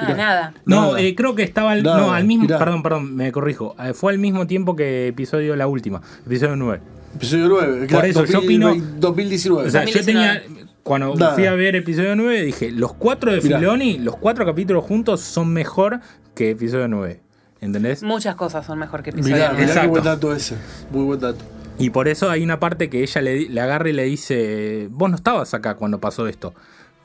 [0.00, 0.54] Ah, nada.
[0.64, 1.00] No, Nada.
[1.00, 2.58] eh, creo que estaba al, Nada, no, al mismo, mirá.
[2.58, 3.74] perdón, perdón, me corrijo.
[3.82, 6.80] Eh, fue al mismo tiempo que episodio la última, episodio 9.
[7.16, 7.78] Episodio 9.
[7.78, 9.68] Por claro, eso, yo 2000, opino- 2019.
[9.68, 10.40] O sea, yo 2019.
[10.40, 11.34] tenía cuando Nada.
[11.34, 13.58] fui a ver episodio 9 dije, los cuatro de Mirá.
[13.58, 16.00] Filoni, los cuatro capítulos juntos son mejor
[16.34, 17.20] que episodio 9.
[17.60, 18.02] ¿Entendés?
[18.02, 19.62] Muchas cosas son mejor que episodio mirá, nueve.
[19.62, 19.90] mirá qué Exacto.
[19.90, 20.56] buen dato ese.
[20.92, 21.42] Muy buen dato.
[21.78, 24.88] Y por eso hay una parte que ella le, di- le agarra y le dice,
[24.90, 26.54] vos no estabas acá cuando pasó esto.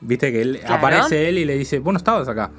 [0.00, 0.74] Viste que él, Claro.
[0.76, 2.50] aparece él y le dice, vos no estabas acá.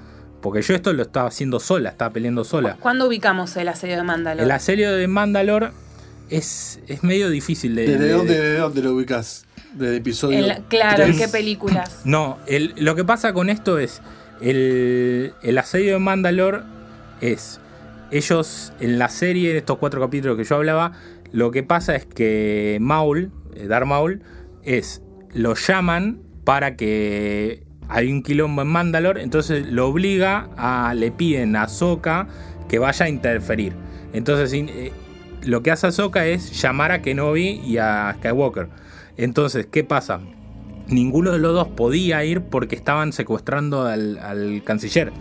[0.44, 2.76] Porque yo esto lo estaba haciendo sola, estaba peleando sola.
[2.80, 4.44] ¿Cuándo ubicamos el asedio de Mandalor?
[4.44, 5.72] El asedio de Mandalor
[6.30, 7.88] es, es medio difícil de...
[7.88, 9.46] ¿Desde de- dónde, desde dónde lo ubicas?
[9.74, 10.46] ¿Del episodio?
[10.68, 12.02] Claro, ¿en qué películas?
[12.06, 14.02] No, el- lo que pasa con esto es,
[14.42, 16.64] el, el asedio de Mandalor
[17.22, 17.60] es,
[18.12, 20.92] ellos en la serie, en estos cuatro capítulos que yo hablaba,
[21.32, 24.22] lo que pasa es que Maul, eh, Darth Maul,
[24.64, 25.02] es,
[25.34, 31.56] lo llaman para que hay un quilombo en Mandalor, entonces lo obliga a, le piden
[31.56, 32.28] a Ahsoka
[32.70, 33.74] que vaya a interferir.
[34.14, 34.92] Entonces eh,
[35.44, 38.70] lo que hace Ahsoka es llamar a Kenobi y a Skywalker.
[39.18, 40.22] Entonces, ¿qué pasa?
[40.88, 45.12] Ninguno de los dos podía ir porque estaban secuestrando al, al canciller.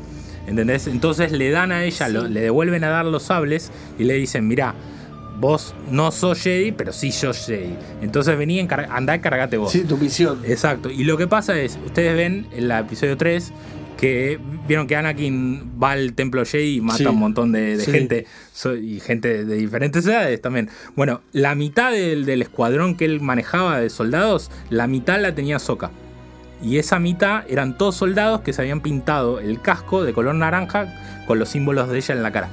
[0.46, 0.86] ¿Entendés?
[0.88, 2.12] Entonces le dan a ella, Sí.
[2.12, 4.74] lo- le devuelven a dar los sables y le dicen, mirá,
[5.42, 7.74] vos no sos Jedi, pero sí sos Jedi.
[8.00, 9.72] Entonces vení, encar- andá y cargate vos.
[9.72, 10.40] Sí, tu misión.
[10.46, 10.88] Exacto.
[10.88, 13.52] Y lo que pasa es, ustedes ven en el episodio 3
[13.98, 17.04] que vieron que Anakin va al templo Jedi y mata Sí.
[17.04, 17.90] a un montón de, de Sí.
[17.90, 20.70] gente so- y gente de diferentes edades también.
[20.96, 25.58] Bueno, la mitad del, del escuadrón que él manejaba de soldados, la mitad la tenía
[25.58, 25.90] Soka.
[26.62, 30.94] Y esa mitad eran todos soldados que se habían pintado el casco de color naranja
[31.26, 32.48] con los símbolos de ella en la cara.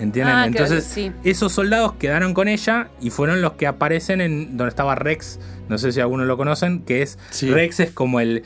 [0.00, 0.34] ¿Entienden?
[0.34, 1.12] Ah, Entonces, sí.
[1.24, 5.38] esos soldados quedaron con ella y fueron los que aparecen en donde estaba Rex.
[5.68, 7.50] No sé si algunos lo conocen, que es Sí.
[7.50, 8.42] Rex es como el.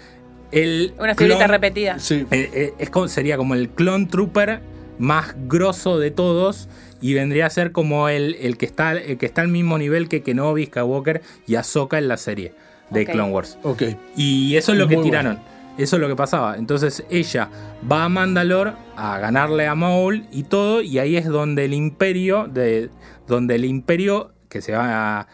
[0.52, 1.98] el Una figurita repetida.
[2.00, 2.26] Sí.
[2.30, 4.60] eh, eh, es como- sería como el clon trooper
[4.98, 6.68] más grosso de todos.
[7.00, 10.08] Y vendría a ser como el, el que está el que está al mismo nivel
[10.08, 12.52] que Kenobi, Skywalker y Ahsoka en la serie
[12.90, 13.04] de.
[13.06, 13.58] Clone Wars.
[13.62, 13.82] Ok.
[14.16, 15.38] Y eso es lo que tiraron.
[15.76, 16.56] Eso es lo que pasaba.
[16.56, 17.48] Entonces ella
[17.90, 20.82] va a Mandalor a ganarle a Maul y todo.
[20.82, 22.90] Y ahí es donde el imperio, de,
[23.26, 25.28] donde el imperio, que se va a-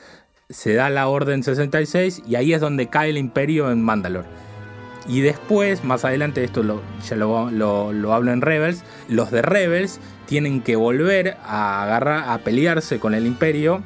[0.49, 4.25] se da la orden 66, y ahí es donde cae el imperio en Mandalor.
[5.07, 6.63] Y después, más adelante, esto
[7.09, 12.29] ya lo, lo- lo hablo en Rebels, los de Rebels tienen que volver a agarrar,
[12.31, 13.83] a pelearse con el imperio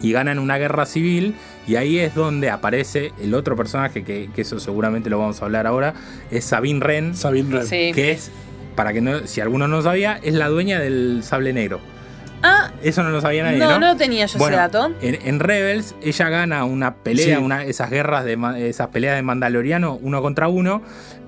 [0.00, 1.34] y ganan una guerra civil
[1.66, 5.44] y ahí es donde aparece el otro personaje que, que eso seguramente lo vamos a
[5.44, 5.94] hablar ahora
[6.30, 7.66] es Sabine Wren Sabine Wren.
[7.66, 7.92] Sí.
[7.94, 8.30] que es
[8.76, 11.80] para que no si alguno no sabía es la dueña del sable negro
[12.42, 14.94] Ah, eso no lo sabía nadie no, no, no tenía yo Bueno, ese dato.
[15.02, 17.44] En, en Rebels ella gana una pelea, Sí.
[17.44, 20.80] una, esas guerras de esas peleas de Mandaloriano uno contra uno.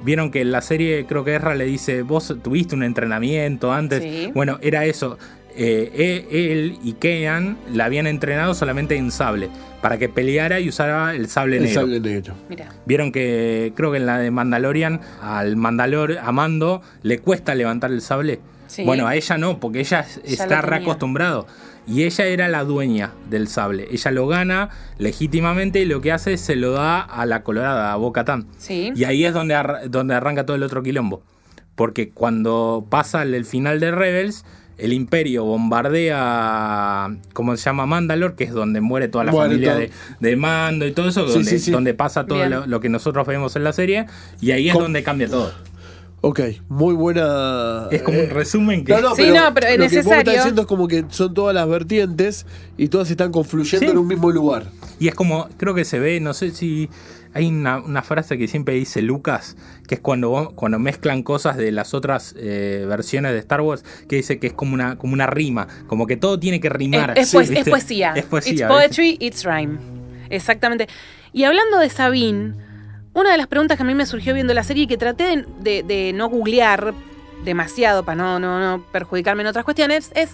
[0.04, 4.02] Vieron que en la serie creo que Ezra le dice, vos tuviste un entrenamiento antes.
[4.02, 4.30] Sí.
[4.34, 5.18] Bueno, era eso.
[5.56, 9.48] Eh, e- él y Kean la habían entrenado solamente en sable,
[9.82, 11.80] para que peleara y usara el sable El negro.
[11.82, 12.34] sable negro.
[12.48, 12.68] Mira.
[12.86, 17.90] Vieron que creo que en la de Mandalorian al Mandalor a Mando le cuesta levantar
[17.90, 18.40] el sable.
[18.68, 18.84] Sí.
[18.84, 21.46] Bueno, a ella no, porque ella Ya está reacostumbrado.
[21.86, 23.88] Y ella era la dueña del sable.
[23.90, 27.92] Ella lo gana legítimamente y lo que hace es se lo da a la colorada,
[27.92, 28.24] a Boca
[28.58, 28.92] Sí.
[28.94, 31.22] Y ahí es donde, arra- donde arranca todo el otro quilombo.
[31.74, 34.44] Porque cuando pasa el final de Rebels,
[34.78, 35.44] el Imperio
[36.12, 37.86] bombardea, ¿cómo se llama?
[37.86, 41.32] Mandalor, que es donde muere toda la familia de, de Mando y todo eso, Sí,
[41.34, 41.70] donde, sí, sí.
[41.70, 44.06] donde pasa todo lo, lo que nosotros vemos en la serie.
[44.40, 45.52] Y ahí es donde cambia todo.
[46.24, 47.88] Ok, muy buena.
[47.90, 48.92] Es como eh, un resumen que...
[48.92, 50.18] No, no, Sí, pero, no, pero es lo que vos me necesario.
[50.20, 53.90] estás diciendo es como que son todas las vertientes y todas están confluyendo Sí.
[53.90, 54.66] en un mismo lugar.
[55.00, 56.88] Y es como, creo que se ve, no sé si
[57.34, 59.56] hay una, una frase que siempre dice Lucas,
[59.88, 64.16] que es cuando, cuando mezclan cosas de las otras eh, versiones de Star Wars, que
[64.16, 67.12] dice que es como una, como una rima, como que todo tiene que rimar.
[67.18, 68.12] Es, es poes- es poesía.
[68.16, 68.52] Es poesía.
[68.52, 69.78] It's poetry, it's rhyme.
[70.30, 70.88] Exactamente.
[71.32, 72.54] Y hablando de Sabine,
[73.14, 75.24] una de las preguntas que a mí me surgió viendo la serie y que traté
[75.24, 76.94] de, de- de no googlear
[77.44, 80.30] demasiado para no, no, no perjudicarme en otras cuestiones es,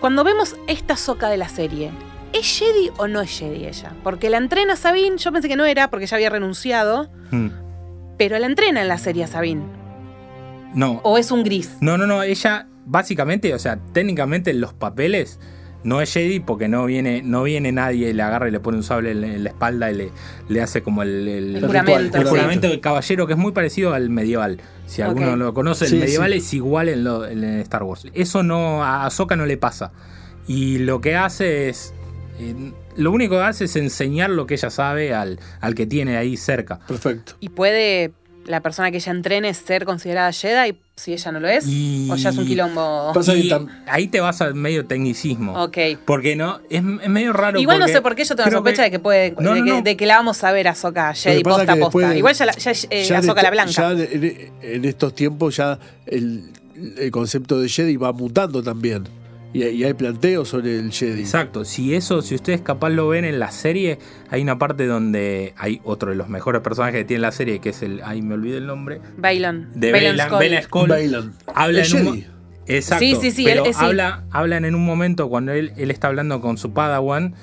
[0.00, 1.90] cuando vemos esta soca de la serie,
[2.32, 3.92] ¿es Jedi o no es Jedi ella?
[4.02, 7.48] Porque la entrena Sabine, yo pensé que no era porque ya había renunciado, Mm.
[8.18, 9.62] pero la entrena en la serie a Sabine.
[10.74, 11.76] No, ¿O es un gris?
[11.80, 15.40] no, no, no, ella básicamente, o sea, técnicamente en los papeles
[15.84, 18.76] no es Jedi porque no viene, no viene nadie y le agarra y le pone
[18.78, 20.10] un sable en, la espalda y le,
[20.48, 22.28] le hace como el, el- El juramento, el sí.
[22.28, 24.60] juramento del caballero, que es muy parecido al medieval.
[24.86, 26.38] Si alguno lo conoce, Sí, el medieval sí.
[26.38, 28.06] es igual en, lo- en Star Wars.
[28.14, 29.92] Eso no, a Ahsoka no le pasa.
[30.48, 31.94] Y lo que hace es.
[32.38, 36.16] Eh, lo único que hace es enseñar lo que ella sabe al, al que tiene
[36.16, 36.78] ahí cerca.
[36.86, 37.34] Perfecto.
[37.40, 38.12] ¿Y puede
[38.46, 41.66] la persona que ella entrene ser considerada Jedi si ella no lo es?
[41.66, 43.12] Y- ¿O ya es un quilombo?
[43.34, 43.50] Y
[43.88, 45.60] ahí te vas al medio tecnicismo.
[45.64, 45.78] Ok.
[46.04, 47.58] Porque no, es, es medio raro.
[47.58, 49.70] Igual no sé por qué yo tengo sospecha de que puede, No, de, no, que,
[49.72, 49.82] no.
[49.82, 52.16] de que la vamos a ver a Soca Jedi Lo que pasa posta a posta.
[52.16, 53.70] Igual ya, la, ya, eh, Ya la blanca.
[53.72, 56.44] ya en, en estos tiempos ya el,
[56.98, 59.08] el concepto de Jedi va mutando también.
[59.56, 61.20] Y, y hay planteos sobre el Jedi.
[61.20, 63.98] Exacto, si eso, si ustedes capaz lo ven en la serie,
[64.30, 67.70] hay una parte donde hay otro de los mejores personajes que tiene la serie, que
[67.70, 69.68] es el, ay me olvidé el nombre, Bailon.
[69.74, 71.32] de Bailon.
[71.54, 72.26] Habla El en un mo- Jedi.
[72.68, 73.04] Exacto.
[73.04, 73.78] Sí, sí, sí, pero él- sí.
[73.82, 77.34] habla, hablan en un momento cuando él, él está hablando con su Padawan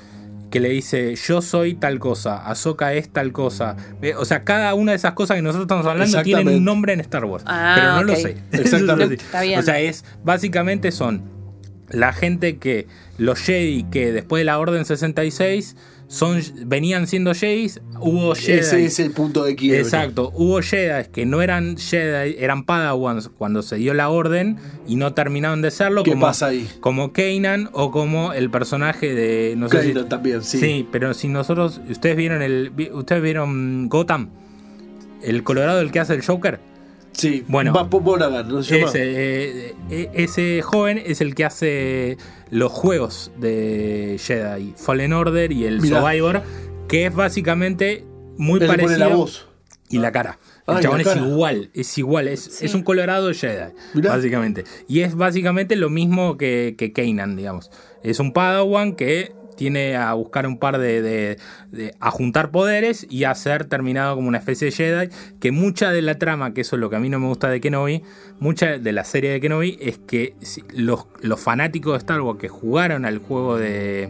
[0.52, 3.76] que le dice yo soy tal cosa, Ahsoka es tal cosa.
[4.04, 6.94] Eh, O sea, cada una de esas cosas que nosotros estamos hablando tienen un nombre
[6.94, 7.44] en Star Wars.
[7.48, 8.38] Ah, pero no lo sé.
[8.52, 9.16] Exactamente.
[9.24, 9.58] Está bien.
[9.60, 11.24] O sea, es básicamente son
[11.94, 15.76] la gente que los Jedi que después de la Orden 66
[16.08, 18.60] son venían siendo Jedis, hubo Jedi.
[18.60, 19.80] Ese es el punto de quiebre.
[19.80, 24.96] Exacto, hubo Jedi que no eran Jedi, eran Padawans cuando se dio la orden y
[24.96, 26.04] no terminaron de serlo.
[26.04, 26.70] ¿Qué como, pasa ahí?
[26.82, 29.56] Como Kanan o como el personaje de.
[29.58, 30.88] No sé si- Kanan también, sí.
[30.92, 31.82] pero si nosotros.
[31.90, 32.72] Ustedes vieron el.
[32.94, 34.30] Ustedes vieron Gotham,
[35.24, 36.60] el Colorado, el que hace el Joker.
[37.14, 37.44] Sí.
[37.48, 37.74] Bueno.
[37.74, 37.88] Va.
[38.60, 42.18] Ese, eh, eh, ese joven es el que hace
[42.50, 46.02] los juegos de Jedi, Fallen Order y el Mirá.
[46.02, 46.42] Survivor,
[46.88, 48.06] que es básicamente
[48.38, 49.10] muy Él le pone parecido.
[49.10, 49.48] la voz.
[49.90, 50.40] Y la cara.
[50.68, 51.22] El Ah, y chabón la es cara.
[51.28, 52.66] igual, es igual, es, Sí.
[52.66, 54.10] es un colorado Jedi, Mirá.
[54.16, 54.64] básicamente.
[54.88, 57.70] Y es básicamente lo mismo que, que Kanan, digamos.
[58.02, 61.38] Es un Padawan que tiene a buscar un par de, de-
[61.72, 65.10] de- a juntar poderes y a ser terminado como una especie de Jedi.
[65.40, 67.50] Que mucha de la trama, que eso es lo que a mí no me gusta
[67.50, 68.04] de Kenobi,
[68.40, 70.36] mucha de la serie de Kenobi es que
[70.74, 74.10] los, los fanáticos de Star Wars que jugaron al juego de,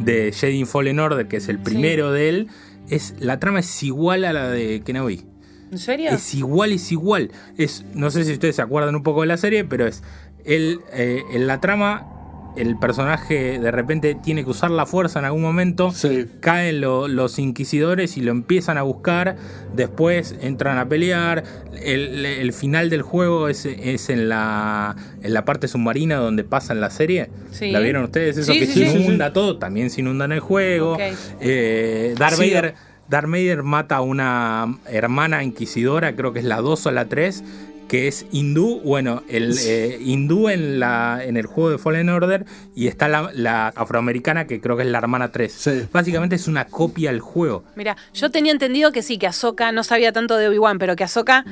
[0.00, 2.48] de Jedi Fallen Order, que es el primero de él,
[2.88, 5.24] es, la trama es igual a la de Kenobi.
[5.70, 6.10] ¿En serio?
[6.10, 7.30] Es igual, es igual.
[7.56, 10.02] Es, no sé si ustedes se acuerdan un poco de la serie, pero es.
[10.44, 12.11] Él, eh, en la trama,
[12.56, 15.90] el personaje de repente tiene que usar la fuerza en algún momento.
[15.92, 16.26] Sí.
[16.40, 19.36] Caen lo- los inquisidores y lo empiezan a buscar.
[19.74, 21.44] Después entran a pelear.
[21.82, 26.72] El, el final del juego es, es en, la, en la parte submarina donde pasa
[26.72, 27.30] en la serie.
[27.50, 27.70] Sí.
[27.70, 28.36] ¿La vieron ustedes?
[28.36, 29.58] Eso Sí, que sí, se inunda todo.
[29.58, 30.94] También se inunda en el juego.
[30.94, 31.00] Ok.
[31.40, 32.74] Eh, Darth Sí, Vader.
[33.08, 37.44] Darth Vader mata a una hermana inquisidora, creo que es la 2 o la 3,
[37.92, 38.80] que es hindú.
[38.82, 43.30] Bueno, el eh, hindú en, la, en el juego de Fallen Order y está la,
[43.34, 45.52] la afroamericana, que creo que es la hermana 3.
[45.52, 45.70] Sí.
[45.92, 47.64] Básicamente es una copia del juego.
[47.76, 51.04] Mira, yo tenía entendido que sí, que Ahsoka no sabía tanto de Obi-Wan, pero que
[51.04, 51.44] Ahsoka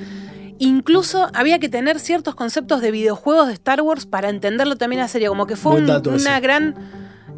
[0.59, 5.09] incluso había que tener ciertos conceptos de videojuegos de Star Wars para entenderlo también la
[5.09, 6.75] serie, como que fue un- una gran,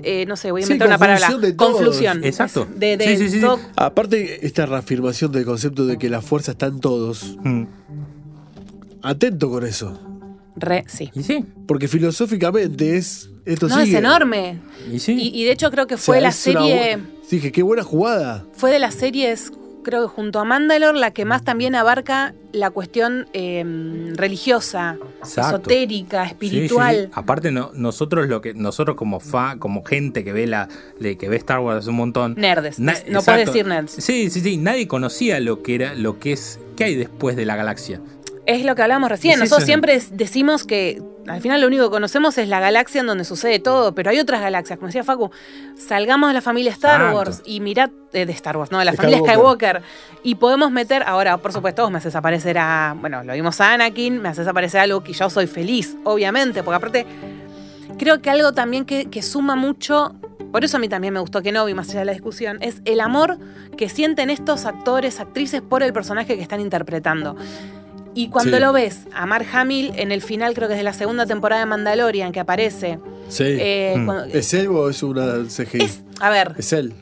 [0.04, 2.24] eh, no sé, voy a Sí, inventar una palabra, confusión de conflusión.
[2.24, 2.68] Exacto.
[2.74, 3.40] De, de Sí, sí, sí, sí.
[3.40, 7.36] todo- Aparte, esta reafirmación del concepto de que la fuerza está en todos.
[7.42, 7.64] Mm.
[9.02, 9.98] Atento con eso.
[10.54, 11.10] Re, sí.
[11.14, 13.30] Y sí, Porque filosóficamente es.
[13.44, 14.60] Esto No, es enorme.
[14.92, 15.14] y sí.
[15.18, 17.50] Y, y de hecho creo que O sea, fue la es una serie, bu- Dije,
[17.52, 18.44] qué buena jugada.
[18.52, 19.50] fue de las series,
[19.82, 23.64] creo que junto a Mandalore, la que más también abarca la cuestión eh,
[24.14, 25.56] religiosa, Exacto.
[25.56, 27.04] esotérica, Sí, sí, espiritual.
[27.06, 27.10] sí.
[27.14, 30.68] Aparte no, nosotros lo que nosotros como fa, como gente que ve la
[31.00, 32.34] que ve Star Wars hace un montón.
[32.36, 32.78] Nerds.
[32.78, 33.92] Na- no puedes decir nerds.
[33.98, 34.56] Sí, sí, sí.
[34.58, 38.00] Nadie conocía lo que era, lo que es, qué hay después de la galaxia.
[38.44, 39.38] Es lo que hablábamos recién.
[39.38, 43.24] Nosotros siempre decimos que al final lo único que conocemos es la galaxia en donde
[43.24, 44.78] sucede todo, pero hay otras galaxias.
[44.78, 45.31] Como decía Facu,
[45.76, 47.14] salgamos de la familia Star.
[47.14, 49.83] Wars y mirad eh, de Star Wars, no, de la familia Skywalker.
[49.83, 49.83] Skywalker.
[50.24, 52.96] Y podemos meter, ahora, por supuesto, vos me haces aparecer a.
[52.98, 56.76] Bueno, lo vimos a Anakin, me haces aparecer algo que yo soy feliz, obviamente, porque
[56.76, 57.07] aparte,
[57.98, 60.14] creo que algo también que, que suma mucho.
[60.50, 62.59] Por eso a mí también me gustó que no vi más allá de la discusión,
[62.61, 63.38] es el amor
[63.78, 67.37] que sienten estos actores, actrices por el personaje que están interpretando.
[68.14, 68.61] Y cuando Sí.
[68.62, 71.61] lo ves a Mark Hamill en el final, creo que es de la segunda temporada
[71.62, 72.98] de Mandalorian, que aparece.
[73.29, 73.44] Sí.
[73.46, 74.05] eh, Mm.
[74.07, 75.83] cuando- ¿Es él o es una CGI?
[75.85, 76.92] es- a ver, Es él.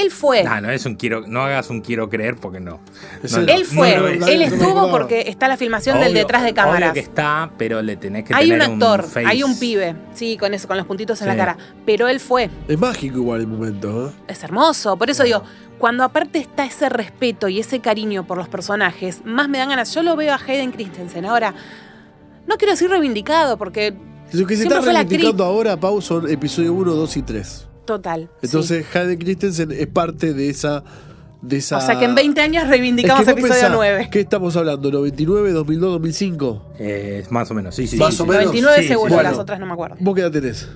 [0.00, 0.42] Él fue.
[0.44, 2.80] No, no es un quiero, no hagas un quiero creer porque no.
[3.22, 3.60] Es No, él.
[3.60, 4.16] no, fue.
[4.18, 6.92] no él estuvo porque está la filmación del detrás de obvio cámaras.
[6.92, 9.26] que está, pero le tenés que Hay un actor, face.
[9.26, 11.56] hay un pibe, sí, con eso, con los puntitos en la cara.
[11.86, 12.50] Pero él fue.
[12.68, 14.12] Es mágico igual el momento, ¿eh?
[14.28, 14.96] Es hermoso.
[14.96, 15.42] Por eso digo,
[15.78, 19.94] cuando aparte está ese respeto y ese cariño por los personajes, más me dan ganas.
[19.94, 21.24] Yo lo veo a Hayden Christensen.
[21.24, 21.54] Ahora,
[22.46, 23.94] no quiero decir reivindicado, porque
[24.32, 27.66] Lo que se está fue la reivindicando ahora, Pau, son episodio 1, 2 y 3.
[27.96, 28.28] Total.
[28.40, 28.46] sí.
[28.46, 30.82] Entonces, Hayden Christensen es parte de esa.
[31.42, 31.78] De esa...
[31.78, 34.08] O sea que en 20 años reivindicamos Es que episodio pensá, 9.
[34.12, 34.90] ¿Qué estamos hablando?
[34.90, 36.66] ¿99, 2002, 2005?
[36.78, 37.96] Eh, más o menos, sí, sí.
[37.96, 38.30] Más sí, o sí.
[38.30, 38.44] menos.
[38.52, 39.30] 29 Sí, seguro, bueno.
[39.30, 39.96] las otras no me acuerdo.
[40.00, 40.68] ¿Vos qué edad tenés?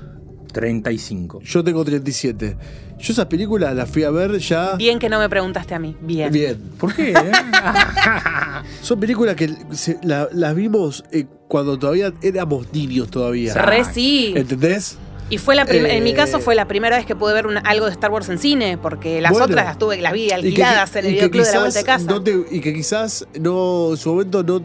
[0.54, 1.40] 35.
[1.42, 2.56] Yo tengo 37.
[2.98, 4.76] Yo esas películas las fui a ver ya.
[4.76, 5.96] Bien que no me preguntaste a mí.
[6.00, 6.32] Bien.
[6.32, 6.56] Bien.
[6.78, 7.12] ¿Por qué?
[8.80, 13.52] Son películas que se- la- las vimos eh, cuando todavía éramos niños todavía.
[13.54, 14.32] Re sí.
[14.36, 14.96] ¿Entendés?
[15.30, 17.60] Y fue la Eh, en mi caso fue la primera vez que pude ver una-
[17.60, 19.46] algo de Star Wars en cine, porque las Bueno.
[19.46, 22.06] otras las tuve, las vi que- alquiladas en el videoclub de la vuelta de casa.
[22.06, 24.60] no te- y que quizás no, en su momento no,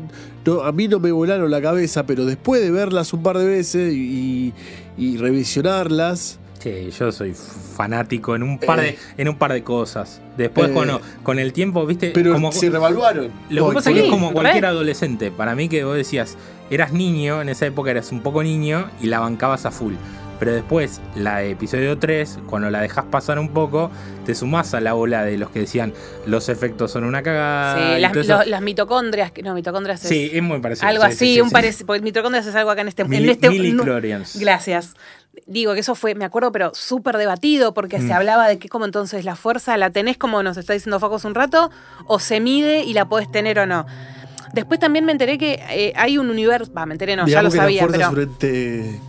[0.45, 3.45] no- a mí no me volaron la cabeza, pero después de verlas un par de
[3.47, 4.53] veces y,
[4.97, 6.39] y revisionarlas.
[6.59, 8.97] Sí, yo soy fanático en un par de, Eh.
[9.17, 10.19] en un par de cosas.
[10.37, 10.73] Después, Eh.
[10.73, 10.89] con,
[11.23, 13.31] con el tiempo, viste, Pero como, se revaluaron.
[13.49, 15.31] Lo que pasa es que es como cualquier adolescente.
[15.31, 16.35] Para mí que vos decías,
[16.69, 19.93] eras niño, en esa época eras un poco niño y la bancabas a full.
[20.39, 23.91] Pero después, la de episodio 3, cuando la dejas pasar un poco,
[24.25, 25.91] te sumás a la ola de los que decían
[26.25, 27.95] los efectos son una cagada.
[27.95, 30.88] Sí, las, lo- mitocondrias, no, mitocondrias es Sí, es muy parecido.
[30.88, 31.54] algo sí, así, sí, sí, un sí.
[31.54, 33.02] parecido, porque mitocondrias es algo acá en este...
[33.02, 34.39] en Mili- este.
[34.39, 34.95] Gracias.
[35.45, 38.08] Digo que eso fue, me acuerdo, pero súper debatido porque Mm.
[38.08, 41.28] se hablaba de que como entonces la fuerza la tenés como nos está diciendo hace
[41.28, 41.69] un rato,
[42.06, 43.86] o se mide y la podés tener o no.
[44.54, 47.52] Después también me enteré que eh, hay un universo, va, me enteré, no, ya lo
[47.52, 48.21] que sabía, la fuerza pero...
[48.23, 48.99] ente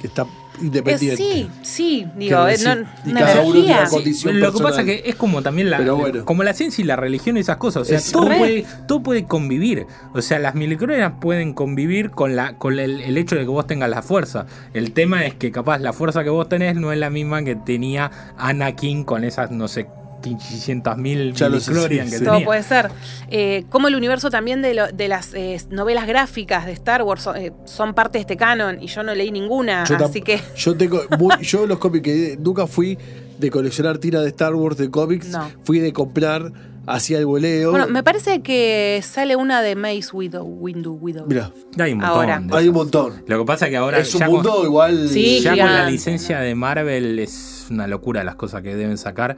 [0.00, 0.24] que está
[0.60, 1.16] Eh, independiente.
[1.16, 2.74] sí, sí, digo, eh, no-
[3.06, 3.80] y una cada uno tiene energía.
[3.80, 6.24] una condición Lo que pasa es que es como también la, bueno.
[6.24, 7.82] como la ciencia y la religión y esas cosas.
[7.82, 8.38] O sea, Es todo re.
[8.38, 9.86] puede, todo puede convivir.
[10.14, 13.66] O sea, las milicronas pueden convivir con la, con el, el hecho de que vos
[13.66, 14.46] tengas la fuerza.
[14.74, 17.56] El tema es que capaz la fuerza que vos tenés no es la misma que
[17.56, 19.86] tenía Anakin con esas, no sé,
[20.20, 22.24] 500 mil Ya lo sé, miliclorian sí, que sí.
[22.24, 22.46] Todo tenía.
[22.46, 22.90] puede ser.
[23.30, 27.22] Eh, como el universo también de, lo- de las eh, novelas gráficas de Star Wars
[27.22, 30.40] son, eh, son parte de este canon y yo no leí ninguna, Yo así que
[30.56, 31.02] Yo tengo.
[31.18, 32.98] muy- yo los cómics que nunca fui
[33.38, 35.28] de coleccionar tiras de Star Wars de cómics.
[35.28, 35.50] No.
[35.64, 36.52] Fui de comprar
[36.86, 37.70] así al voleo.
[37.70, 41.26] bueno, me parece que sale una de Mace Widow, Windu Widow.
[41.28, 42.16] Mira, Hay un montón.
[42.30, 42.42] Ahora.
[42.52, 43.22] hay un montón.
[43.26, 45.08] Lo que pasa es que ahora es un ya mundo con, igual.
[45.08, 49.36] Sí, ya con la licencia de Marvel es una locura las cosas que deben sacar.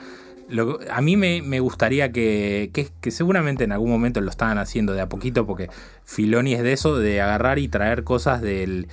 [0.53, 4.59] Lo a mí me, me gustaría que, que, que seguramente en algún momento lo estaban
[4.59, 5.71] haciendo de a poquito, porque
[6.05, 8.87] Filoni es de eso, de agarrar y traer cosas del,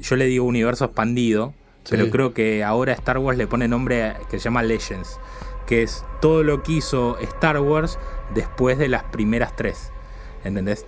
[0.00, 1.54] yo le digo universo expandido,
[1.90, 5.18] pero creo que ahora Star Wars le pone nombre que se llama Legends,
[5.66, 7.98] que es todo lo que hizo Star Wars
[8.34, 9.90] después de las primeras tres.
[10.44, 10.86] ¿Entendés?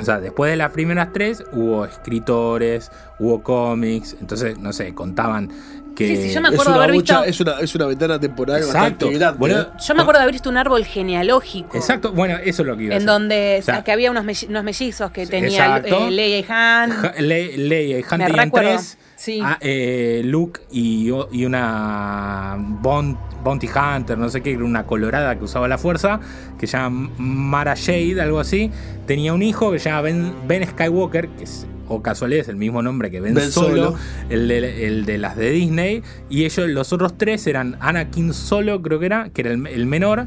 [0.00, 5.50] O sea, después de las primeras tres hubo escritores, hubo cómics, entonces, no sé, contaban
[5.94, 6.06] que...
[6.08, 8.18] Sí, sí, yo me Es acuerdo una, haber bocha- visto- es, una, es una ventana
[8.20, 8.78] temporal Exacto.
[9.06, 9.38] bastante grande.
[9.38, 9.66] Boludo, ¿eh?
[9.86, 11.76] Yo me acuerdo de haber visto un árbol genealógico.
[11.76, 13.06] Exacto, bueno, eso es lo que iba a En decir.
[13.12, 16.08] donde O sea, que había unos, melli- unos mellizos que tenía exacto.
[16.08, 16.90] eh, Leia y Han.
[16.90, 19.40] Ja- Le- Leia y Han Me tenían recuerdo, tres, sí.
[19.42, 25.68] ah, eh, Luke y, una Bont- Bounty Hunter, no sé qué, una colorada que usaba
[25.68, 26.20] la fuerza,
[26.58, 28.70] que se llama Mara Jade, algo así,
[29.06, 32.56] tenía un hijo que se llama Ben, Ben Skywalker, que es, o casualidad es el
[32.56, 33.96] mismo nombre que Ben, Ben Solo, Solo.
[34.30, 38.80] El, de, el de las de Disney, y ellos, los otros tres eran Anakin Solo,
[38.82, 40.26] creo que era, que era el, el menor,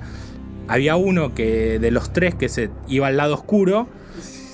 [0.68, 3.88] había uno que de los tres que se iba al lado oscuro,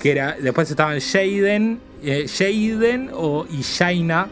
[0.00, 4.28] que era, después estaban Jaden, eh, Jaden o, y Shaina,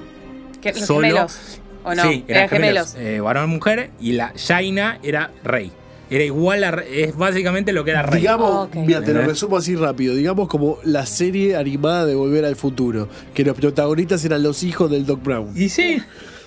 [0.60, 1.06] que, los solo.
[1.06, 1.38] gemelos.
[1.84, 2.02] ¿O no?
[2.02, 2.94] Sí, eran gemelos.
[2.98, 5.72] eh, varón mujer, y la Shaina era rey.
[6.10, 8.20] Era igual a es básicamente lo que era rey.
[8.22, 8.74] Digamos, Ok.
[8.84, 10.14] mira, te lo resumo así rápido.
[10.16, 13.08] Digamos como la serie animada de Volver al Futuro.
[13.32, 15.52] Que los protagonistas eran los hijos del Doc Brown.
[15.56, 16.02] y sí,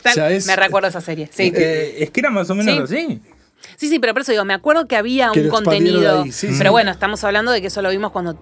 [0.05, 1.29] o sea, es- Me recuerdo esa serie.
[1.31, 1.53] Sí.
[1.55, 2.95] eh, es que era más o menos Sí.
[2.97, 3.21] así.
[3.77, 6.23] sí, sí, pero por eso digo, me acuerdo que había Que un contenido.
[6.23, 6.71] ahí, sí, pero sí.
[6.71, 8.37] bueno, estamos hablando de que eso lo vimos cuando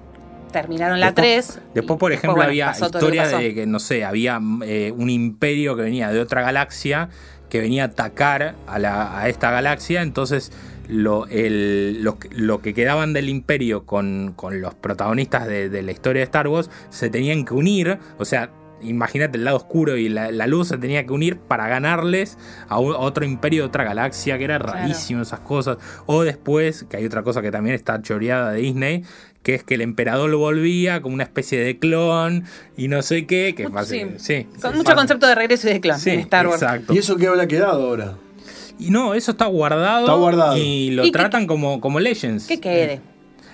[0.51, 1.59] terminaron la Después- 3.
[1.75, 3.37] Después, por ejemplo, bueno, había pasó todo lo que historia pasó.
[3.37, 7.09] de que, no sé, había eh, un imperio que venía de otra galaxia
[7.49, 10.51] que venía a atacar a, la- a esta galaxia, entonces
[10.87, 15.81] lo, el- lo, que- lo que quedaban del imperio con, con los protagonistas de, de
[15.81, 18.51] la historia de Star Wars se tenían que unir, o sea,
[18.83, 22.37] imagínate el lado oscuro y la, la luz se tenía que unir para ganarles
[22.67, 24.73] a, otro imperio de otra galaxia, que era Claro.
[24.79, 25.77] rarísimo esas cosas.
[26.07, 29.03] O después, que hay otra cosa que también está choreada de Disney,
[29.43, 32.43] que es que el emperador volvía como una especie de clon
[32.77, 33.71] y no sé qué, que Sí.
[33.71, 34.47] básicamente- sí.
[34.62, 36.62] Con mucho concepto de regreso y de clon Sí, en Star Wars.
[36.62, 36.93] exacto.
[36.93, 38.15] ¿Y eso qué habrá quedado ahora?
[38.80, 40.58] Y no, eso está guardado, Está guardado.
[40.58, 42.47] y lo Y que- tratan como, como Legends.
[42.47, 43.01] Que quede.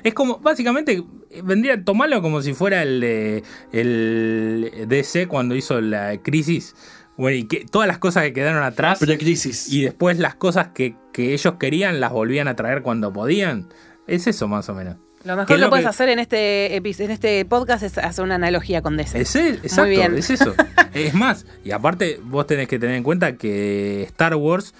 [0.03, 1.03] Es como, básicamente,
[1.43, 6.75] vendría, tomarlo como si fuera el, de- el DC cuando hizo la crisis.
[7.17, 9.71] Bueno, y que todas las cosas que quedaron atrás Precrisis.
[9.73, 13.69] y después las cosas que, que ellos querían las volvían a traer cuando podían.
[14.05, 14.97] Es eso más o menos.
[15.27, 18.23] Lo ¿Qué mejor que lo puedes que- hacer en este, en este podcast es hacer
[18.23, 19.19] una analogía con DC.
[19.21, 20.17] Es, e- exacto, bien.
[20.17, 20.53] es eso.
[20.93, 24.73] es más, y aparte vos tenés que tener en cuenta que Star Wars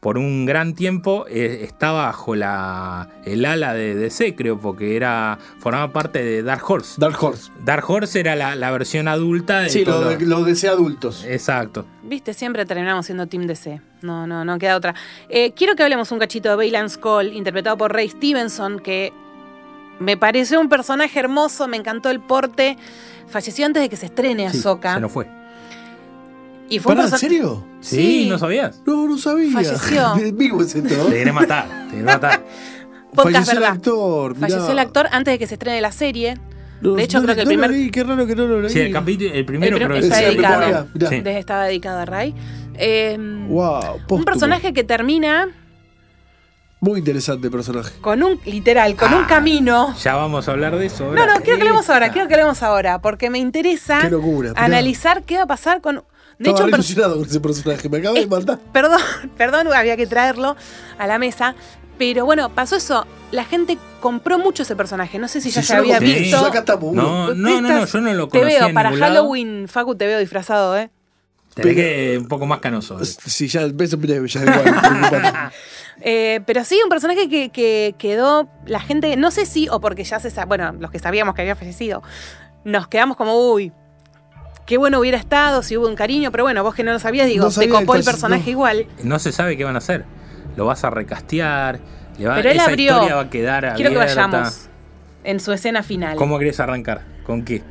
[0.00, 5.38] por un gran tiempo eh, estaba bajo la el ala de DC, creo, porque era
[5.60, 6.96] formaba parte de Dark Horse.
[7.00, 7.50] Dark Horse.
[7.64, 11.24] Dark Horse era la, la versión adulta de Sí, todo los de, los DC adultos.
[11.26, 11.86] Exacto.
[12.02, 13.80] Viste, siempre terminamos siendo Team DC.
[14.02, 14.94] No, no, no queda otra.
[15.30, 19.10] Eh, quiero que hablemos un cachito de Baylan's Call, interpretado por Ray Stevenson, que
[20.00, 22.76] me pareció un personaje hermoso, me encantó el porte.
[23.26, 24.94] Falleció antes de que se estrene Sí, Ahsoka.
[24.94, 25.26] se nos fue.
[26.68, 27.64] y fue un ¿Para, en serio?
[27.80, 28.26] Sí, Sí.
[28.28, 28.82] ¿no sabías?
[28.86, 29.52] No, no sabía.
[29.52, 30.14] Falleció.
[30.34, 31.06] Vivo ese todo.
[31.06, 32.44] Te querés matar, te querés matar.
[33.14, 33.74] Podcast, Falleció el ¿verdad?
[33.76, 34.34] actor.
[34.34, 34.48] mirá.
[34.48, 36.38] Falleció el actor antes de que se estrene la serie.
[36.80, 38.46] No, de hecho, no, creo que el no lo primer leí, qué raro que no
[38.46, 38.70] lo leí.
[38.70, 40.88] Sí, el, capítulo, el primero El prim- creo que está dedicado.
[41.08, 41.22] Sí.
[41.26, 42.34] estaba dedicado a Ray.
[42.74, 43.16] Eh,
[43.48, 44.24] Wow, un póstumo.
[44.24, 45.48] personaje que termina
[46.84, 47.94] Muy interesante personaje.
[48.02, 49.26] con un, literal, con un Ah.
[49.26, 49.94] camino.
[50.02, 51.04] Ya vamos a hablar de eso.
[51.04, 51.34] No, ahora.
[51.34, 54.52] no, quiero que hablemos ahora, quiero que hablemos ahora, porque me interesa Qué locura.
[54.56, 56.04] analizar qué va a pasar con...
[56.38, 57.88] De Estaba hecho, ilusionado con ese personaje.
[57.88, 58.58] Me acaba de Eh, matar.
[58.72, 59.00] Perdón,
[59.38, 60.56] perdón, había que traerlo
[60.98, 61.54] a la mesa.
[61.96, 63.06] Pero bueno, pasó eso.
[63.30, 65.18] La gente compró mucho ese personaje.
[65.18, 66.50] No sé si ya Si se había compré, visto.
[66.92, 69.00] No, no, no, no, yo no lo Te conocía veo, en para lado.
[69.04, 70.90] Halloween, Facu, te veo disfrazado, ¿eh?
[71.54, 72.98] Tenés que un poco más canoso.
[73.04, 74.64] Si ya el breve, ya igual.
[76.00, 78.48] Eh, pero sí, un personaje que, que quedó.
[78.66, 81.42] La gente, no sé si, o porque ya se sa- Bueno, los que sabíamos que
[81.42, 82.02] había fallecido,
[82.64, 83.72] nos quedamos como, uy.
[84.66, 87.26] Qué bueno hubiera estado si hubo un cariño, pero bueno, vos que no lo sabías,
[87.26, 88.50] digo, No te copó el personaje no.
[88.50, 88.86] igual.
[89.02, 90.04] No se sabe qué van a hacer.
[90.56, 91.80] Lo vas a recastear.
[92.18, 92.92] le va- Pero él esa abrió.
[92.94, 94.68] historia va a quedar Quiero que vayamos
[95.24, 96.16] en su escena final.
[96.16, 97.02] ¿Cómo querés arrancar?
[97.26, 97.62] ¿Con qué?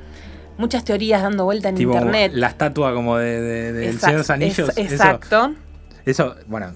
[0.58, 2.34] Muchas teorías dando vuelta en Tipo, internet.
[2.36, 4.70] la estatua como de, de- del Exact- Señor de los Anillos.
[4.70, 5.54] es- eso- exacto.
[6.06, 6.74] Eso, bueno,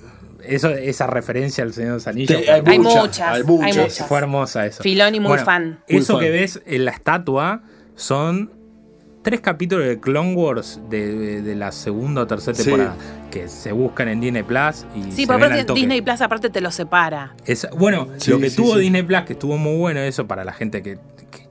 [0.48, 2.42] eso, esa referencia al Señor de los Anillos.
[2.42, 4.06] Te- hay Hay mucha, muchas, hay hay muchas.
[4.08, 4.84] Fue hermosa eso.
[4.84, 5.80] Filoni muy Bueno, fan.
[5.90, 6.22] Muy Eso fan.
[6.24, 7.62] que ves en la estatua
[7.96, 8.52] son
[9.24, 12.64] tres capítulos de Clone Wars de, de- de la segunda o tercera Sí.
[12.64, 12.96] temporada
[13.30, 15.80] que se buscan en Disney Plus y Sí, se por ven al aparte toque.
[15.82, 17.36] Disney Plus aparte te lo separa.
[17.46, 18.82] Es- bueno, Sí, lo que sí, tuvo sí.
[18.82, 20.98] Disney Plus, que estuvo muy bueno eso para la gente que,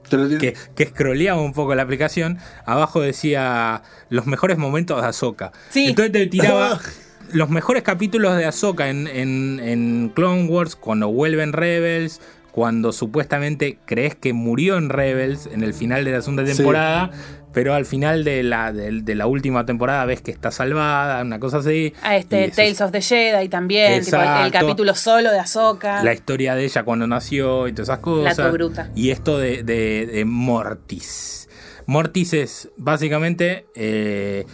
[0.09, 5.51] que, que, que scrolleaba un poco la aplicación, abajo decía los mejores momentos de Ahsoka.
[5.69, 5.87] Sí.
[5.89, 6.79] Entonces te tiraba
[7.33, 12.21] los mejores capítulos de Ahsoka en, en, en Clone Wars, cuando vuelven Rebels,
[12.51, 16.55] cuando supuestamente crees que murió en Rebels en el final de la segunda Sí.
[16.57, 17.11] temporada.
[17.53, 21.39] Pero al final de la, de, de la última temporada ves que está salvada, una
[21.39, 21.91] cosa así.
[22.03, 26.03] A este es- Tales of the Jedi también, tipo, el- capítulo solo de Ahsoka.
[26.03, 28.37] la historia de ella cuando nació y todas esas cosas.
[28.37, 28.91] Lato bruta.
[28.95, 31.49] Y esto de, de- de Mortis.
[31.87, 33.65] Mortis es básicamente.
[33.75, 34.45] eh,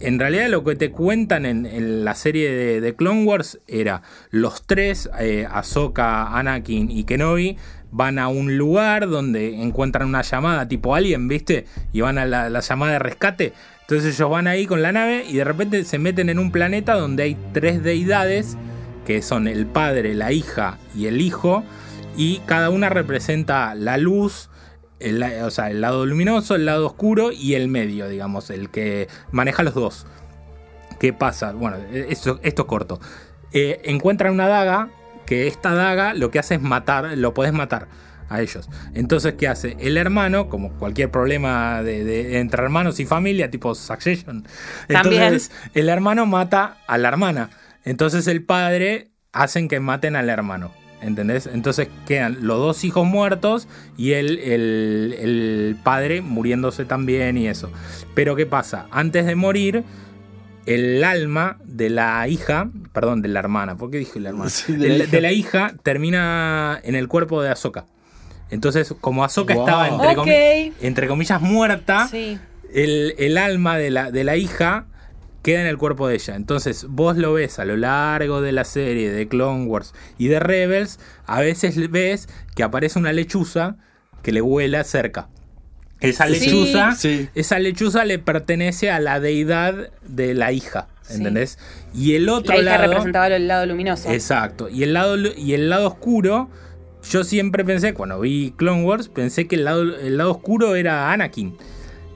[0.00, 4.66] en realidad lo que te cuentan en, la serie de, de Clone Wars era los
[4.66, 7.56] tres, eh, Ahsoka, Anakin y Kenobi,
[7.90, 11.66] van a un lugar donde encuentran una llamada tipo Alien, ¿viste?
[11.92, 13.52] Y van a la, la llamada de rescate.
[13.82, 16.94] Entonces ellos van ahí con la nave y de repente se meten en un planeta
[16.94, 18.56] donde hay tres deidades,
[19.06, 21.62] que son el padre, la hija y el hijo,
[22.16, 24.48] y cada una representa la luz,
[25.00, 29.08] el, o sea, el lado luminoso, el lado oscuro y el medio, digamos, el que
[29.30, 30.06] maneja los dos.
[31.00, 31.52] ¿Qué pasa?
[31.52, 33.00] Bueno, esto, esto es corto.
[33.52, 34.88] Eh, encuentran una daga,
[35.26, 37.88] que esta daga lo que hace es matar, lo podés matar
[38.28, 38.68] a ellos.
[38.94, 39.76] Entonces, ¿qué hace?
[39.80, 44.46] El hermano, como cualquier problema de, de- entre hermanos y familia, tipo Succession,
[44.88, 45.22] También.
[45.22, 47.50] entonces el hermano mata a la hermana.
[47.84, 50.72] Entonces el padre hacen que maten al hermano.
[51.04, 51.46] ¿Entendés?
[51.52, 57.70] Entonces quedan los dos hijos muertos y el, el- el padre muriéndose también y eso.
[58.14, 58.86] Pero ¿qué pasa?
[58.90, 59.84] Antes de morir,
[60.66, 64.48] el alma de la hija, perdón, de la hermana, ¿por qué dije la hermana?
[64.50, 65.10] Sí, de la hija.
[65.10, 67.84] de la hija termina en el cuerpo de Ahsoka.
[68.50, 69.64] Entonces, como Ahsoka Wow.
[69.66, 70.16] estaba entre, Ok.
[70.26, 72.38] comi- entre comillas muerta, Sí.
[72.72, 74.86] el, el alma de la, de la hija
[75.44, 76.34] queda en el cuerpo de ella.
[76.34, 80.40] Entonces vos lo ves a lo largo de la serie de Clone Wars y de
[80.40, 83.76] Rebels, a veces ves que aparece una lechuza
[84.22, 85.28] que le vuela cerca.
[86.00, 87.28] Esa lechuza, Sí.
[87.34, 91.14] esa lechuza le pertenece a la deidad de la hija, Sí.
[91.18, 91.58] ¿entendés?
[91.94, 94.10] Y el otro La hija lado, representaba el lado luminoso.
[94.10, 94.68] Exacto.
[94.68, 96.48] Y el lado y el lado oscuro,
[97.10, 101.12] yo siempre pensé, cuando vi Clone Wars, pensé que el lado, el lado oscuro era
[101.12, 101.56] Anakin.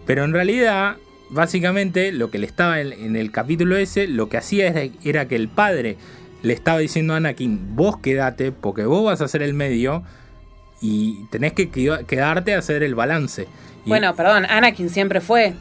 [0.07, 0.97] Pero en realidad,
[1.31, 5.29] básicamente, lo que le estaba en, en el capítulo ese, lo que hacía era, era
[5.29, 5.97] que el padre
[6.43, 10.03] le estaba diciendo a Anakin, vos quedate, porque vos vas a ser el medio
[10.81, 13.49] y tenés que queda- quedarte a hacer el balance.
[13.85, 15.55] Y- Bueno, perdón, Anakin siempre fue.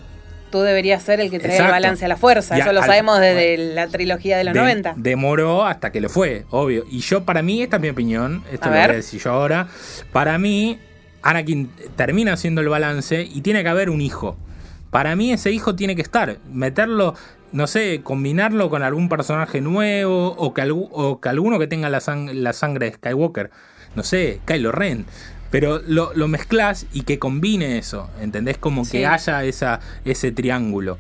[0.51, 1.73] Tú deberías ser el que trae el Exacto.
[1.73, 2.57] balance a la fuerza.
[2.57, 4.93] Eso lo al- sabemos desde la trilogía de los de- 90.
[4.95, 6.85] Demoró hasta que lo fue, obvio.
[6.89, 8.95] Y yo, para mí, esta es mi opinión, esto A lo voy a ver.
[8.97, 9.67] decir yo ahora.
[10.13, 10.79] Para mí,
[11.21, 14.37] Anakin termina haciendo el balance y tiene que haber un hijo.
[14.91, 16.37] Para mí, ese hijo tiene que estar.
[16.51, 17.13] Meterlo,
[17.51, 21.99] no sé, combinarlo con algún personaje nuevo o que, o que alguno que tenga la,
[21.99, 23.51] sang- la sangre de Skywalker.
[23.95, 25.05] No sé, Kylo Ren.
[25.49, 28.57] Pero lo, lo mezclas y que combine eso, ¿entendés?
[28.57, 28.91] Como Sí.
[28.91, 30.97] que haya esa, ese triángulo.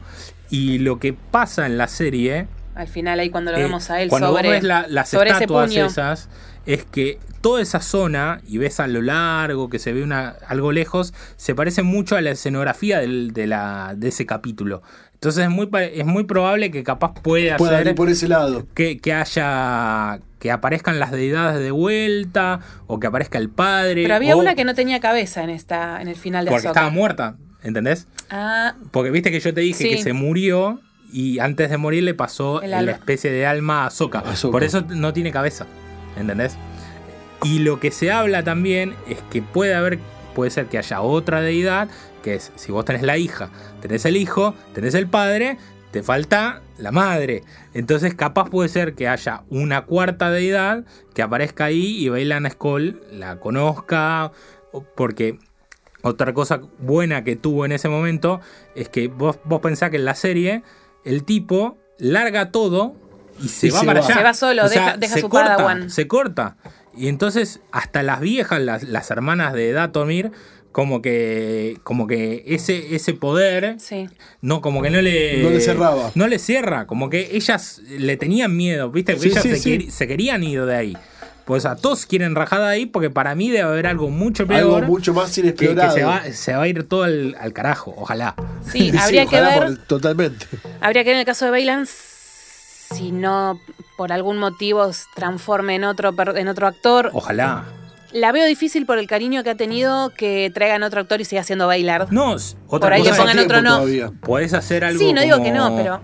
[0.49, 2.47] Y lo que pasa en la serie
[2.77, 5.09] Al final ahí cuando lo Eh, vemos a él cuando sobre, vos ves la- las
[5.09, 5.85] sobre ese estatuas puño.
[5.85, 6.29] esas,
[6.65, 10.71] es que toda esa zona, y ves a lo largo, que se ve una, algo
[10.71, 14.81] lejos, se parece mucho a la escenografía del- de, la, de ese capítulo.
[15.13, 18.27] Entonces es muy, pa- es muy probable que capaz pueda Pueda ser ir por ese
[18.27, 18.67] lado.
[18.75, 24.03] que, que haya que aparezcan las deidades de vuelta o que aparezca el padre.
[24.03, 26.67] Pero había o- una que no tenía cabeza en esta en el final de porque
[26.67, 26.79] Ahsoka.
[26.81, 28.07] estaba muerta, ¿entendés?
[28.29, 29.89] Ah, Porque viste que yo te dije Sí.
[29.89, 30.79] que se murió
[31.11, 33.87] y antes de morir le pasó El la especie de alma a.
[33.87, 34.23] Ahsoka.
[34.51, 35.65] Por eso no tiene cabeza,
[36.15, 36.57] ¿entendés?
[37.43, 39.99] Y lo que se habla también es que puede haber,
[40.35, 41.87] puede ser que haya otra deidad,
[42.23, 43.49] que es si vos tenés la hija,
[43.81, 45.57] tenés el hijo, tenés el padre,
[45.91, 47.43] te falta la madre.
[47.73, 50.83] Entonces capaz puede ser que haya una cuarta deidad
[51.13, 54.31] que aparezca ahí y Bailan Skull la conozca,
[54.95, 55.39] porque
[56.01, 58.41] otra cosa buena que tuvo en ese momento
[58.75, 60.63] es que vos, vos pensás que en la serie
[61.07, 62.95] el tipo larga todo
[63.41, 64.05] y se Y va se para va.
[64.05, 64.15] allá.
[64.17, 65.89] Se va solo, O sea, deja- deja se su corta, Padawan.
[65.89, 66.57] Se corta.
[66.95, 70.31] Y entonces hasta las viejas, las, las hermanas de Datomir,
[70.71, 74.07] como que, como que ese, ese poder sí.
[74.41, 75.41] no, como que no le.
[75.41, 76.11] No le cerraba.
[76.15, 76.85] No le cierra.
[76.87, 79.13] Como que ellas le tenían miedo, ¿viste?
[79.13, 79.71] Porque Sí, ellas sí, se, sí.
[79.71, 80.97] quer- se querían ir de ahí.
[81.47, 84.53] Pues a todos quieren rajar de ahí porque para mí debe haber algo mucho Algo
[84.75, 84.85] peor.
[84.85, 88.35] mucho más que, que se, va, se va a ir todo al, al carajo, ojalá.
[88.69, 89.67] Sí, habría que ojalá ver.
[89.69, 90.45] por- totalmente.
[90.81, 93.59] Habría que ver en el caso de Bailan si no
[93.95, 97.11] por algún motivo se transforme en otro per- en otro actor.
[97.13, 97.63] Ojalá.
[98.11, 101.41] La veo difícil por el cariño que ha tenido que traigan otro actor y siga
[101.41, 102.07] haciendo bailar.
[102.11, 103.75] No, otra Por ahí cosa que pongan otro no.
[103.77, 104.11] Todavía.
[104.21, 104.99] Podés hacer algo.
[104.99, 106.01] Sí, no digo que no, pero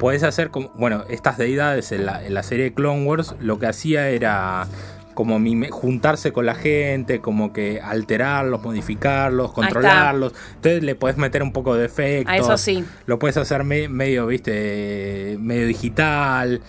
[0.00, 0.70] Podés hacer como.
[0.74, 4.66] Bueno, estas deidades en la, en la serie de Clone Wars lo que hacía era
[5.14, 10.32] como mime- juntarse con la gente, como que alterarlos, modificarlos, controlarlos.
[10.54, 12.32] Entonces le podés meter un poco de efectos.
[12.32, 12.84] a eso sí.
[13.06, 16.62] Lo puedes hacer me- medio, viste, medio digital.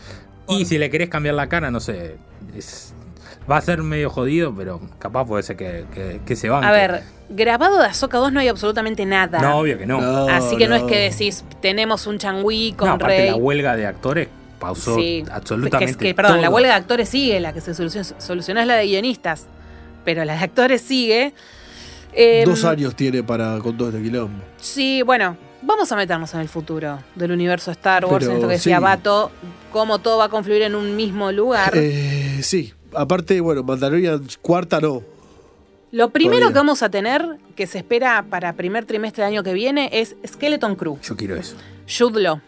[0.50, 2.18] Y si le querés cambiar la cara, no sé.
[2.56, 2.94] es-
[3.52, 6.68] va a ser medio jodido, pero capaz puede ser que, que- que se banque.
[6.68, 9.40] A ver, grabado de Ahsoka 2 no hay absolutamente nada.
[9.40, 10.00] No, obvio que no.
[10.00, 13.30] No, Así que no, es que decís, tenemos un changui con No, aparte Rey.
[13.32, 14.28] la huelga de actores
[14.60, 18.62] pausó Sí, absolutamente que perdón, la huelga de actores sigue, la que se soluciona, solucionó
[18.62, 19.48] es la de guionistas,
[20.06, 21.34] pero la de actores sigue.
[22.14, 24.44] Eh, Dos años tiene para con todo este quilombo.
[24.60, 28.48] Sí, bueno, vamos a meternos en el futuro del universo Star Wars, Pero en esto
[28.50, 28.84] que decía sí.
[28.84, 29.32] Bato,
[29.72, 31.72] cómo todo va a confluir en un mismo lugar.
[31.76, 35.02] Eh, sí, aparte, bueno, Mandalorian cuarta no.
[35.92, 36.54] Lo primero todavía.
[36.54, 40.16] que vamos a tener, que se espera para primer trimestre del año que viene, es
[40.26, 41.56] Skeleton Crew, Yo quiero eso.
[41.88, 42.40] Jude Law.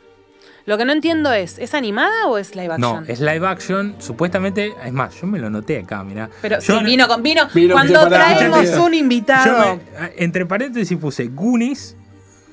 [0.66, 3.06] Lo que no entiendo es, ¿es animada o es live No, action?
[3.10, 3.96] es live action.
[4.00, 6.30] Supuestamente, es más, yo me lo noté acá, mirá.
[6.42, 7.50] Pero Yo sí, no- vino con vino.
[7.54, 9.76] Vino Cuando traemos un yo invitado.
[9.76, 11.98] me- entre paréntesis puse Goonies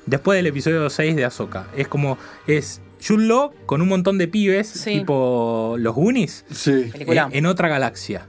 [0.05, 1.67] después del episodio 6 de Ahsoka.
[1.73, 2.17] Es como,
[2.47, 4.99] es Law con un montón de pibes, Sí.
[4.99, 6.89] tipo los Goonies, Sí.
[6.91, 7.29] Película.
[7.31, 8.25] en, otra galaxia.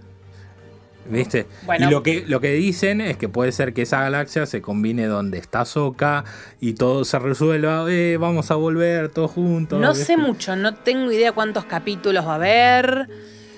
[1.10, 1.46] ¿Viste?
[1.66, 1.88] Bueno.
[1.88, 5.06] Y lo que, lo que dicen es que puede ser que esa galaxia se combine
[5.06, 6.24] donde está Ahsoka
[6.60, 7.84] y todo se resuelva.
[7.90, 9.80] Eh, vamos a volver todos juntos.
[9.80, 10.04] No ¿viste?
[10.04, 13.08] sé mucho, no tengo idea cuántos capítulos va a haber.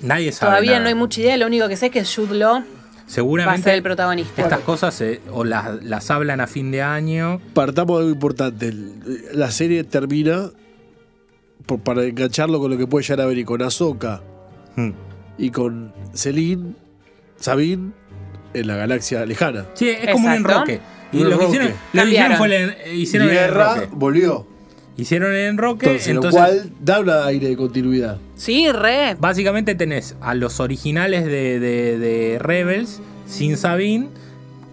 [0.01, 0.51] Nadie sabe.
[0.53, 0.83] Todavía nada.
[0.85, 3.63] no hay mucha idea, lo único que sé es que Jude Law va a Seguramente
[3.65, 4.41] ser el protagonista.
[4.41, 7.43] estas cosas se- o las, las hablan a fin de año.
[7.53, 8.73] Partamos de algo importante.
[9.35, 10.51] La serie termina
[11.67, 14.23] por- para engancharlo con lo que puede llegar a ver y con Ahsoka
[14.77, 14.91] Hmm.
[15.39, 16.75] y con Celine,
[17.37, 17.93] Sabine
[18.55, 19.67] en la galaxia lejana.
[19.75, 20.81] Sí, es como un enroque.
[21.13, 22.37] Y Un lo que hicieron, lo que hicieron Cambiaron.
[22.39, 23.89] fue el, en- hicieron el Guerra enroque.
[23.93, 24.47] volvió.
[24.97, 28.19] Hicieron el enroque, Entonces, entonces, lo cual da un aire de continuidad.
[28.37, 29.17] Sí, re.
[29.19, 34.09] básicamente tenés a los originales de, de- de Rebels sin Sabine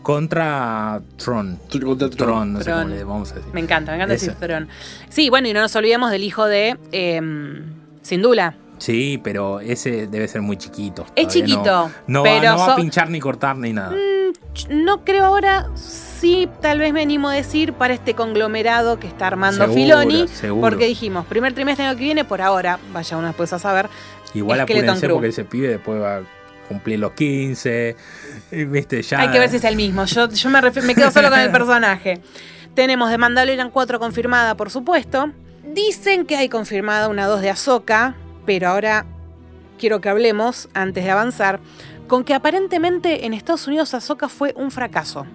[0.01, 1.59] contra Tron.
[1.71, 2.09] Contra Tron.
[2.17, 2.83] Tron, no sé Tron.
[2.83, 3.53] cómo le vamos a decir.
[3.53, 4.27] Me encanta, me encanta Ese.
[4.27, 4.67] decir Throne.
[5.09, 7.21] Sí, bueno, y no nos olvidemos del hijo de eh,
[8.01, 8.55] Sindula.
[8.77, 11.05] Sí, pero ese debe ser muy chiquito.
[11.15, 11.63] Es Todavía chiquito,
[12.07, 13.91] No, no pero va, no va so- a pinchar ni cortar ni nada.
[14.55, 19.05] Ch- No creo ahora, sí, tal vez me animo a decir para este conglomerado que
[19.07, 20.27] está armando Seguro, Filoni.
[20.29, 20.61] seguro.
[20.69, 23.87] Porque dijimos, primer trimestre del año que viene, por ahora, vaya uno después a saber.
[24.33, 26.21] Igual apúrense porque ese pibe después va a
[26.71, 27.95] cumplir los 15.
[28.51, 29.19] y, Viste, ya.
[29.19, 30.05] Hay que ver si es el mismo.
[30.05, 32.21] Yo, yo me quedo solo con el personaje.
[32.73, 35.31] Tenemos de Mandalorian 4 confirmada, por supuesto.
[35.63, 38.15] Dicen que hay confirmada una 2 de Ahsoka,
[38.45, 39.05] pero ahora
[39.77, 41.59] quiero que hablemos, antes de avanzar,
[42.07, 45.25] con que aparentemente en Estados Unidos Ahsoka fue un fracaso.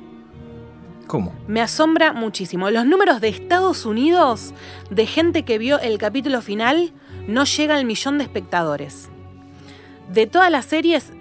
[1.07, 1.33] ¿Cómo?
[1.47, 2.71] Me asombra muchísimo.
[2.71, 4.55] Los números de Estados Unidos
[4.91, 6.93] de gente que vio el capítulo final
[7.29, 9.09] no llega al millón de espectadores.
[10.13, 11.13] De todas las series,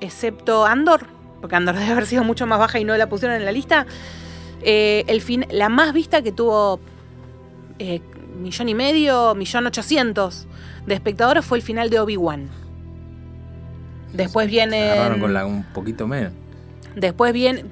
[0.00, 1.06] excepto Andor,
[1.40, 3.86] porque Andor debe haber sido mucho más baja y no la pusieron en la lista,
[4.62, 6.80] eh, el fin, la más vista que tuvo
[7.78, 8.00] eh,
[8.40, 10.46] millón y medio, millón ochocientos
[10.86, 12.48] de espectadores fue el final de Obi-Wan.
[14.12, 14.94] Después viene.
[15.20, 16.32] Con la, un poquito menos.
[16.96, 17.64] Después viene.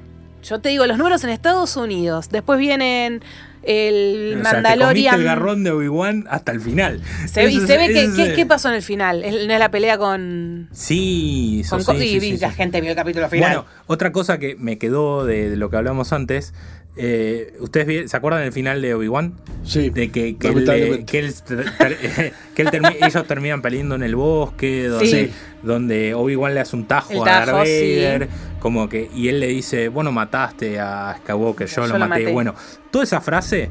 [0.42, 2.28] Yo te digo los números en Estados Unidos.
[2.28, 3.22] Después vienen
[3.66, 5.14] el O sea, te comiste Mandalorian.
[5.16, 7.00] el garrón de Obi-Wan hasta el final.
[7.26, 8.32] Se, y se ve que.
[8.34, 9.24] ¿qué, pasó en el final?
[9.24, 10.68] ¿Es- ¿No es la pelea con.?
[10.72, 12.38] Sí, eso con sí, Co- sí, y sí.
[12.38, 13.50] la gente vio el capítulo final.
[13.50, 16.54] Bueno, otra cosa que me quedó de, de lo que hablamos antes.
[16.96, 19.34] Eh, ¿Ustedes se acuerdan del final de Obi-Wan?
[19.64, 19.90] Sí.
[19.90, 21.04] De que, que, él, lamentablemente.
[21.04, 25.30] que él ter- ter- que él termi- ellos terminan peleando en el bosque, donde, Sí.
[25.62, 27.96] donde Obi-Wan le hace un tajo, El a tajo, Darth sí.
[27.96, 28.28] Vader,
[28.60, 32.22] como que, y él le dice, bueno, mataste a Skywalker, yo, Yo lo lo maté.
[32.22, 32.32] maté.
[32.32, 32.54] Bueno,
[32.90, 33.68] toda esa frase,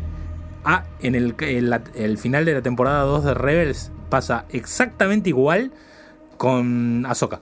[0.63, 5.30] ah, en el, en la- el final de la temporada 2 de Rebels pasa exactamente
[5.30, 5.71] igual
[6.38, 7.41] con Ahsoka.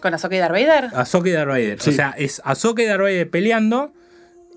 [0.00, 0.88] ¿Con Ahsoka y Darth Vader?
[0.94, 1.80] Ahsoka y Darth Vader.
[1.80, 1.90] Sí.
[1.90, 3.92] O sea, es Ahsoka y Darth Vader peleando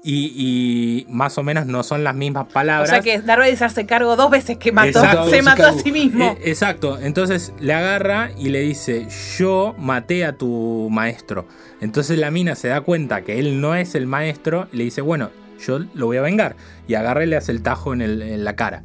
[0.03, 2.89] y, y más o menos no son las mismas O palabras.
[2.89, 5.29] sea que Darth Vader se hace cargo dos veces que mató, Exacto.
[5.29, 6.25] se mató a sí mismo.
[6.25, 11.47] Eh, exacto, entonces le agarra y le dice, yo maté a tu maestro.
[11.81, 15.01] Entonces la mina se da cuenta que él no es el maestro y le dice,
[15.01, 15.29] bueno,
[15.65, 16.55] yo lo voy a vengar.
[16.87, 18.83] Y agarra y le hace el tajo en, el- en la cara.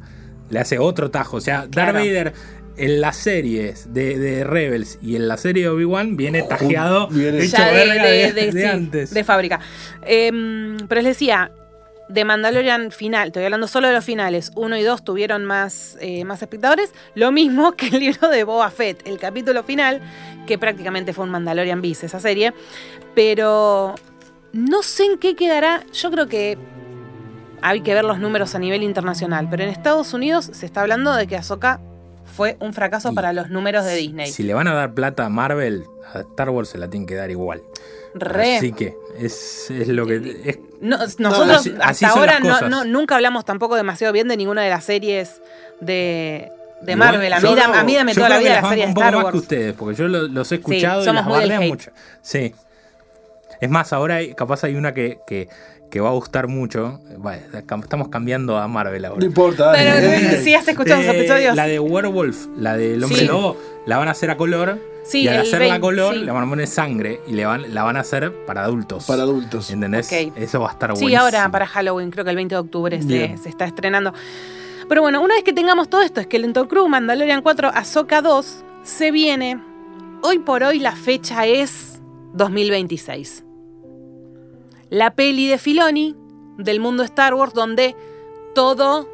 [0.49, 1.37] Le hace otro tajo.
[1.37, 1.93] O sea, Claro.
[1.93, 2.33] Darth Vader
[2.77, 7.43] en las series de, de Rebels y en la serie de Obi-Wan viene tajeado viene-
[7.43, 9.13] hecho de, verga de- de, de- de sí, antes.
[9.13, 9.59] de fábrica.
[10.03, 11.51] Em, pero les decía,
[12.09, 16.23] de Mandalorian final, estoy hablando solo de los finales, uno y dos tuvieron más, eh,
[16.23, 20.01] más espectadores, lo mismo que el libro de Boba Fett, el capítulo final,
[20.45, 22.53] que prácticamente fue un Mandalorian bis esa serie,
[23.15, 23.95] pero
[24.53, 26.57] no sé en qué quedará, yo creo que
[27.61, 31.13] hay que ver los números a nivel internacional, pero en Estados Unidos se está hablando
[31.13, 31.81] de que Ahsoka
[32.35, 34.31] fue un fracaso Y- para los números de Disney.
[34.31, 37.15] Si le van a dar plata a Marvel, a Star Wars se la tienen que
[37.15, 37.61] dar igual.
[38.13, 38.57] Re.
[38.57, 40.41] Así que es, es lo que...
[40.45, 44.69] es- No, nosotros así- hasta ahora no, nunca hablamos tampoco demasiado bien de ninguna de
[44.69, 45.41] las series
[45.81, 46.51] de,
[46.81, 47.33] de Igual, Marvel.
[47.33, 49.11] A mí, da- no- a mí dame toda la vida las la serie de Star
[49.13, 49.31] poco más Wars.
[49.33, 51.91] que ustedes, porque yo lo- los he escuchado y somos las muy mucho.
[52.21, 52.53] Sí.
[53.59, 55.49] Es más, ahora capaz hay una que, que,
[55.89, 56.99] que va a gustar mucho.
[57.17, 59.19] Bueno, estamos cambiando a Marvel ahora.
[59.19, 59.71] No importa.
[59.71, 60.19] dale.
[60.29, 61.55] Pero si has escuchado los Eh, episodios.
[61.55, 63.25] La de Werewolf, la del hombre Sí.
[63.25, 64.79] lobo, la van a hacer a color.
[65.05, 66.19] Sí, y al hacerla a 20, color, sí.
[66.25, 69.05] le van a poner sangre y le van, la van a hacer para adultos.
[69.05, 69.71] Para adultos.
[69.71, 70.07] ¿Entendés?
[70.11, 70.33] Ok.
[70.35, 71.23] Eso va a estar Sí, buenísimo.
[71.23, 74.13] ahora para Halloween, creo que el 20 de octubre se, está estrenando.
[74.89, 78.21] Pero bueno, una vez que tengamos todo esto, es que el Crew, Mandalorian 4, Ahsoka
[78.21, 79.61] 2, se viene.
[80.23, 82.01] Hoy por hoy la fecha es
[82.33, 83.45] 2026.
[84.89, 86.15] La peli de Filoni,
[86.57, 87.95] del mundo Star Wars, donde
[88.55, 89.07] todo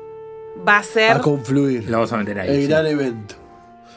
[0.67, 1.11] va a ser...
[1.17, 1.85] A confluir.
[1.89, 2.49] Lo vamos a meter ahí.
[2.49, 2.67] El sí.
[2.67, 3.35] gran evento.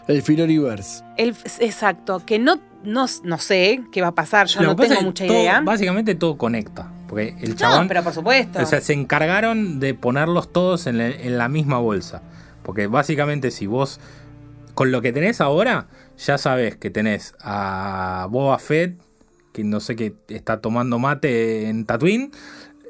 [0.09, 1.05] El Filoniverse.
[1.17, 5.01] El, exacto, que no, no, no sé qué va a pasar, yo Lo no tengo
[5.03, 5.61] mucha todo- idea.
[5.61, 6.91] Básicamente todo conecta.
[7.09, 7.89] Porque el No, chabón.
[7.89, 8.61] pero por supuesto.
[8.61, 12.23] O sea, se encargaron de ponerlos todos en la, en la misma bolsa.
[12.63, 14.01] Porque básicamente si vos,
[14.75, 15.87] con lo que tenés ahora,
[16.19, 19.01] ya sabes que tenés a Boba Fett,
[19.57, 22.31] que no sé qué está tomando mate en Tatooine.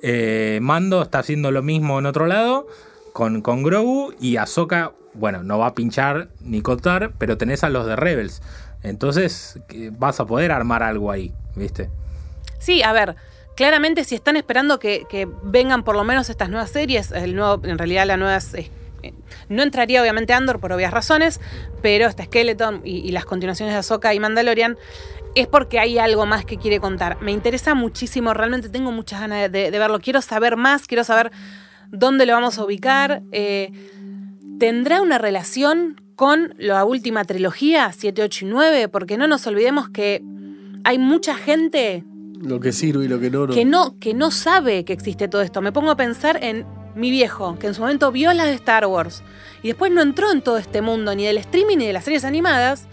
[0.03, 2.67] eh, Mando está haciendo lo mismo en otro lado
[3.13, 4.13] con, con Grogu.
[4.21, 8.43] Y Ahsoka, bueno, no va a pinchar ni cortar, pero tenés a los de Rebels.
[8.83, 9.59] Entonces
[9.93, 11.89] vas a poder armar algo ahí, ¿viste?
[12.59, 13.15] Sí, a ver,
[13.57, 15.07] claramente si están esperando que,
[15.45, 18.71] vengan por lo menos estas nuevas series, el nuevo, en realidad la nueva es- es-
[19.03, 19.13] eh,
[19.49, 21.41] no entraría obviamente Andor por obvias razones,
[21.83, 24.77] pero esta Skeleton y, y las continuaciones de Ahsoka y Mandalorian
[25.37, 27.19] es porque hay algo más que quiere contar.
[27.21, 30.01] Me interesa muchísimo, realmente tengo muchas ganas de, verlo.
[30.01, 31.31] Quiero saber más, quiero saber
[31.91, 33.23] dónde lo vamos a ubicar.
[33.33, 33.71] eh,
[34.59, 38.89] ¿Tendrá una relación con la última trilogía, 7, 8 y 9?
[38.89, 40.23] Porque no nos olvidemos que
[40.85, 42.05] hay mucha gente
[42.41, 43.55] Lo que sirve y lo que no, no.
[43.55, 45.61] que no, que no sabe que existe todo esto.
[45.61, 46.65] Me pongo a pensar en
[46.95, 49.23] mi viejo, que en su momento vio las de Star Wars
[49.63, 52.25] y después no entró en todo este mundo, ni del streaming ni de las series
[52.25, 52.87] animadas,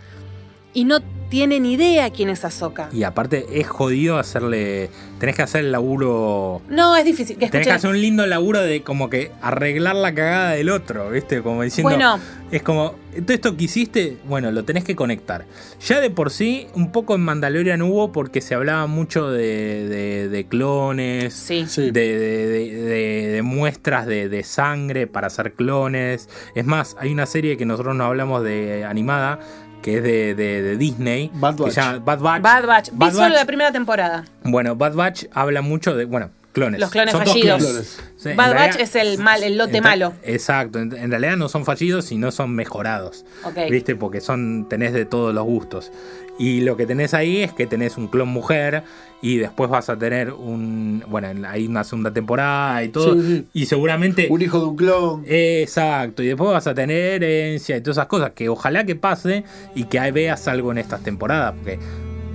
[0.74, 1.00] y no
[1.34, 2.90] tiene ni idea quién es Ahsoka.
[2.94, 4.92] Y aparte es jodido hacerle.
[5.20, 6.62] Tenés que hacer el laburo.
[6.70, 7.38] No, es difícil.
[7.40, 11.10] Que Tenés que hacer un lindo laburo de como que arreglar la cagada del otro,
[11.10, 11.42] ¿viste?
[11.42, 11.90] Como diciendo.
[11.90, 12.20] Bueno,
[12.52, 12.94] Es como,
[13.26, 15.46] todo esto que hiciste, bueno, lo tenés que conectar.
[15.88, 20.30] Ya de por sí, un poco en Mandalorian hubo porque se hablaba mucho de, de-
[20.30, 21.66] de clones, sí.
[21.68, 21.90] Sí.
[21.90, 26.30] de, de- de- de- de muestras de, de sangre para hacer clones.
[26.54, 29.40] Es más, hay una serie que nosotros no hablamos de animada,
[29.84, 31.30] que es de, de- de Disney.
[31.36, 31.74] Bad que Batch.
[31.74, 32.42] se llama Bad Batch.
[32.42, 32.90] Bad Batch.
[32.92, 33.34] Vi Bad solo Batch.
[33.36, 34.26] la primera temporada.
[34.44, 36.80] Bueno, Bad Batch habla mucho de, bueno, clones.
[36.80, 37.62] Los clones Son fallidos.
[37.62, 38.00] clones.
[38.18, 40.14] Sí, en Bad realidad- Batch es el mal, el lote en- malo.
[40.24, 43.26] Exacto, en, en realidad no son fallidos, sino son mejorados.
[43.44, 43.58] Ok.
[43.70, 43.96] ¿Viste?
[43.96, 45.92] Porque son tenés de todos los gustos.
[46.40, 48.84] Y lo que tenés ahí es que tenés un clon mujer
[49.22, 51.04] y después vas a tener un.
[51.08, 53.14] Bueno, hay una segunda temporada y todo.
[53.14, 53.48] Sí, sí.
[53.54, 54.28] Y seguramente.
[54.30, 55.24] Un hijo de un clon.
[55.28, 59.44] Exacto, y después vas a tener herencia y todas esas cosas que ojalá que pase
[59.76, 61.80] y que ahí veas algo en estas temporadas, porque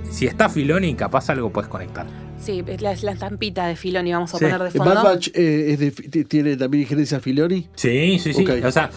[0.09, 2.28] si está Filoni, capaz algo puedes conectar.
[2.39, 4.45] Sí, es la, es la estampita de Filoni, vamos a Sí.
[4.45, 4.93] poner de fondo.
[4.95, 7.67] Bad Batch eh, es de- tiene también injerencia Filoni.
[7.75, 8.43] Sí, sí, sí.
[8.43, 8.65] Ok.
[8.65, 8.89] O sea,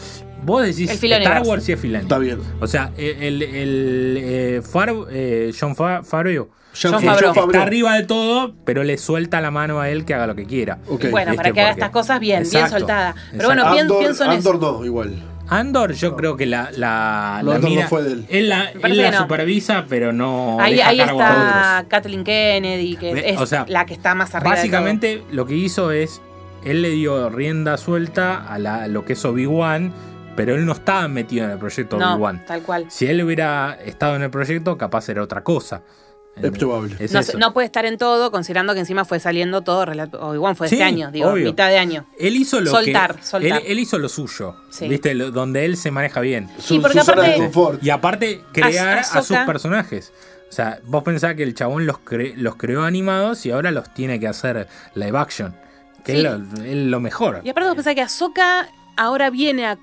[0.44, 1.42] vos decís El Filoni Star.
[1.44, 2.02] Wars sí es Filoni.
[2.04, 2.38] Está bien.
[2.60, 6.48] O sea, el, el, el, eh, Far- eh, John Fa- Favreau
[6.80, 7.34] John John Favreau.
[7.34, 10.46] Está arriba de todo, pero le suelta la mano a él que haga lo que
[10.46, 10.78] quiera.
[10.88, 11.06] Ok.
[11.10, 11.36] Bueno, ¿Viste?
[11.36, 13.12] para que haga Porque- estas cosas bien, bien Exacto, soltada.
[13.14, 13.46] Pero exacto.
[13.46, 14.72] bueno, Andor, pienso en Andor eso.
[14.78, 15.14] no, igual.
[15.48, 18.26] Andor, yo creo que la, la, No, la Andor no fue de él.
[18.30, 19.18] él la, él no.
[19.18, 20.58] supervisa, pero no.
[20.60, 21.84] Ahí, deja ahí cargo está.
[21.88, 24.50] Kathleen Kennedy, que es o sea, la que está más arriba.
[24.52, 26.22] de Básicamente lo que hizo es,
[26.64, 29.92] él le dio rienda suelta a, la- a lo que es Obi-Wan,
[30.36, 32.44] pero él no estaba metido en el proyecto Obi-Wan.
[32.46, 32.86] tal cual.
[32.88, 35.82] Si él hubiera estado en el proyecto, capaz era otra cosa.
[36.34, 36.96] Es probable.
[36.98, 37.32] Es No, eso.
[37.32, 39.84] sé, no puede estar en todo, considerando que encima fue saliendo todo.
[39.84, 41.44] relato- Obi-Wan fue Sí, este año, digo, obvio.
[41.44, 42.06] mitad de año.
[42.18, 43.22] Él hizo lo Soltar, que.
[43.24, 43.60] soltar.
[43.60, 44.56] Él, él hizo lo suyo.
[44.70, 44.88] Sí.
[44.88, 45.14] ¿Viste?
[45.14, 46.48] Lo- donde él se maneja bien.
[46.58, 47.82] Su, porque su de aparte- confort.
[47.84, 50.12] Y aparte, crear a sus personajes.
[50.48, 53.92] O sea, vos pensás que el chabón los, cre- los creó animados y ahora los
[53.94, 55.54] tiene que hacer live action.
[56.04, 56.18] Que Sí.
[56.18, 57.40] es, lo, es lo mejor.
[57.44, 59.78] Y aparte vos pensás que Ahsoka ahora viene a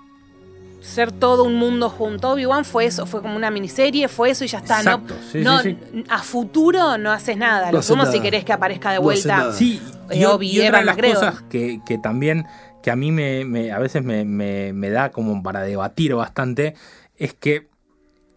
[0.81, 2.29] ser todo un mundo junto.
[2.31, 4.77] Obi-Wan fue eso, fue como una miniserie, fue eso y ya está.
[4.79, 5.77] Exacto, no, sí, no, sí,
[6.09, 7.67] A futuro no haces nada.
[7.67, 8.23] No Lo sumo si nada.
[8.23, 9.51] querés que aparezca de No vuelta.
[9.53, 11.19] Sí, y, Eh, Obi, y otra Evan de las McGregor.
[11.19, 12.45] cosas que, que también
[12.81, 16.75] que a mí me, me- a veces me, me- me da como para debatir bastante
[17.17, 17.67] es que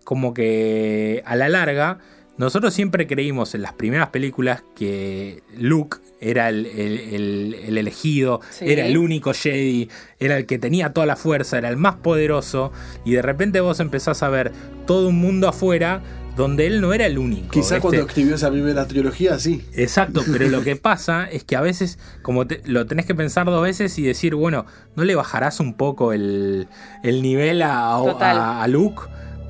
[0.05, 1.99] como que a la larga
[2.39, 8.41] nosotros siempre creímos en las primeras películas que Luke era el, el- el- el elegido,
[8.51, 8.65] Sí.
[8.69, 12.73] era el único Jedi, era el que tenía toda la fuerza, era el más poderoso
[13.05, 14.53] y de repente vos empezás a ver
[14.87, 16.03] todo un mundo afuera
[16.37, 17.51] donde él no era el único.
[17.51, 17.81] Quizás ¿viste?
[17.83, 19.67] cuando escribió esa primera trilogía, sí.
[19.75, 23.45] Exacto, pero lo que pasa es que a veces como te- lo tenés que pensar
[23.47, 24.65] dos veces y decir, bueno,
[24.97, 26.69] ¿no le bajarás un poco el,
[27.03, 29.03] el nivel a, a- a Luke?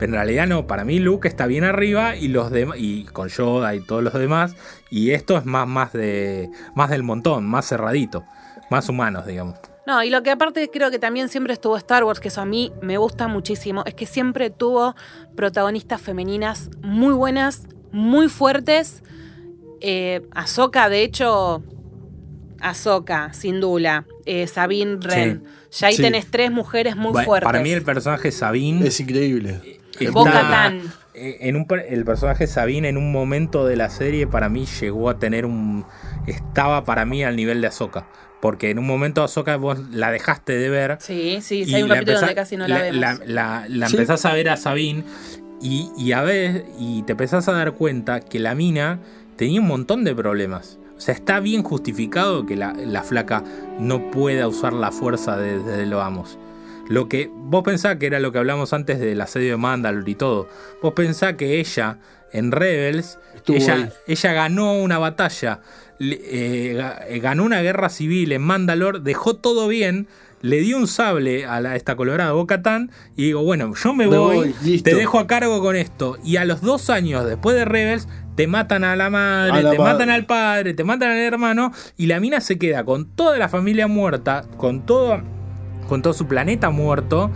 [0.03, 3.28] Pero en realidad no, para mí Luke está bien arriba y los demás, y con
[3.28, 4.57] Yoda y todos los demás,
[4.90, 6.50] y esto es más, más de.
[6.74, 8.24] más del montón, más cerradito,
[8.68, 9.61] más humanos, digamos.
[9.86, 12.44] No, y lo que aparte creo que también siempre estuvo Star Wars, que eso a
[12.44, 14.96] mí me gusta muchísimo, es que siempre tuvo
[15.36, 19.05] protagonistas femeninas muy buenas, muy fuertes.
[19.80, 21.62] Eh, Ahsoka, de hecho,
[22.61, 25.44] Ahsoka, sin duda, eh, Sabine Wren.
[25.70, 26.03] Ya ahí Sí.
[26.03, 27.46] tenés tres mujeres muy Bueno, fuertes.
[27.46, 29.80] Para mí el personaje Sabine Es increíble.
[29.99, 30.82] Está- Bo-Katan.
[31.14, 35.11] eh, en un el personaje Sabine en un momento de la serie para mí llegó
[35.11, 35.84] a tener un
[36.26, 38.07] estaba para mí al nivel de Ahsoka
[38.40, 41.88] porque en un momento Ahsoka vos la dejaste de ver Sí, sí, sí, hay un
[41.90, 42.97] la capítulo empezá- donde casi no la, vemos.
[43.01, 43.97] la, la- la Sí.
[43.97, 45.05] empezás a ver a Sabine
[45.61, 48.99] y, y a ver y te empezás a dar cuenta que la mina
[49.36, 53.43] tenía un montón de problemas o sea, está bien justificado que la, la flaca
[53.80, 56.38] no pueda usar la fuerza desde de lo vamos.
[56.89, 60.14] Lo que vos pensás que era lo que hablamos antes del asedio de Mandalore y
[60.14, 60.49] todo.
[60.83, 61.99] Vos pensás que ella
[62.33, 65.61] en Rebels, ella, ella ganó una batalla,
[66.01, 70.09] eh, eh, ganó una guerra civil en Mandalore, dejó todo bien,
[70.41, 74.07] le dio un sable a, la, a esta colorada Bo-Katan y digo, bueno, yo me,
[74.07, 76.18] voy, te dejo a cargo con esto.
[76.24, 79.70] Y a los dos años después de Rebels, te matan a la madre, A la
[79.70, 79.93] te madre.
[79.93, 83.49] matan al padre, te matan al hermano y la mina se queda con toda la
[83.49, 85.22] familia muerta, con todo,
[85.93, 87.30] con todo su planeta muerto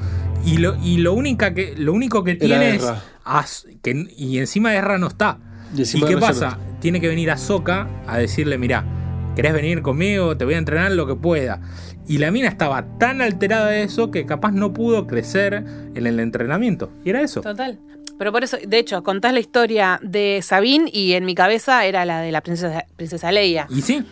[0.47, 2.77] y lo, y lo, única que, lo único que tiene es...
[2.77, 3.03] Ezra.
[3.23, 5.39] As- que, y encima Ezra no está.
[5.75, 6.59] Y ¿Y, encima qué pasa?
[6.81, 8.83] Tiene que venir a Soka a decirle, mira,
[9.37, 10.39] ¿querés venir conmigo?
[10.39, 11.61] Te voy a entrenar lo que pueda.
[12.09, 15.63] Y la mina estaba tan alterada de eso que capaz no pudo crecer
[15.95, 16.91] en el entrenamiento.
[17.05, 17.43] Y era eso.
[17.43, 17.79] Total.
[18.19, 22.07] Pero por eso, de hecho, contás la historia de Sabine y en mi cabeza era
[22.07, 23.67] la de la princesa, princesa Leia.
[23.69, 24.03] Y sí,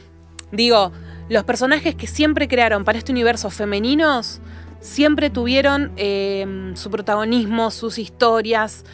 [0.55, 0.93] Digo,
[1.29, 4.41] los personajes que siempre crearon para este universo femeninos
[4.81, 8.85] siempre tuvieron eh, su protagonismo, sus historias.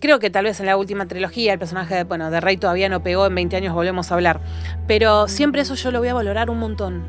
[0.00, 2.88] Creo que tal vez en la última trilogía el personaje de, bueno, de Rey todavía
[2.88, 4.40] no pegó, en 20 años volvemos a hablar.
[4.86, 7.02] Pero siempre eso yo lo voy a valorar un montón.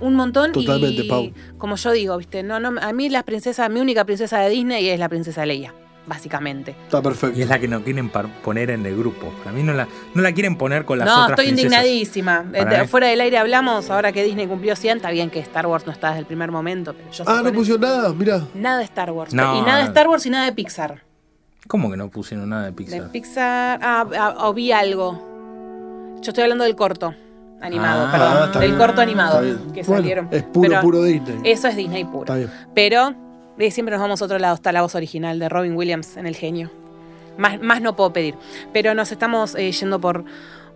[0.00, 1.32] Un montón Totalmente, y Pau.
[1.58, 4.88] como yo digo, viste, no, no, a mí la princesa, mi única princesa de Disney
[4.88, 5.74] es la princesa Leia,
[6.08, 6.74] básicamente.
[6.84, 7.38] Está perfecto.
[7.38, 9.32] y es la que no quieren poner en el grupo.
[9.44, 11.64] Para mí no la, no la quieren poner con las no, otras estoy princesas.
[11.84, 12.44] indignadísima.
[12.54, 15.66] Eh, de- fuera del aire hablamos, ahora que Disney cumplió 100, está bien que Star
[15.66, 18.40] Wars no está desde el primer momento, pero yo Ah, estoy no pusieron nada, mira.
[18.54, 19.34] Nada de Star Wars.
[19.34, 19.88] No, y nada de no.
[19.88, 21.02] Star Wars y nada de Pixar.
[21.66, 23.10] ¿Cómo que no pusieron nada de De Pixar?
[23.12, 23.78] Pixar.
[23.82, 26.16] Ah, ah, o vi algo.
[26.22, 27.14] Yo estoy hablando del corto
[27.60, 28.60] animado, Ah, perdón.
[28.60, 29.40] del bien, corto animado
[29.74, 30.28] que Bueno, salieron.
[30.30, 31.40] Es puro, Pero puro Disney.
[31.44, 32.20] Eso es Disney puro.
[32.20, 32.50] Está bien.
[32.74, 33.14] Pero
[33.58, 34.54] eh, siempre nos vamos a otro lado.
[34.54, 36.70] Está la voz original de Robin Williams en El Genio.
[37.36, 38.34] Más, más no puedo pedir.
[38.72, 40.24] Pero nos estamos eh, yendo por,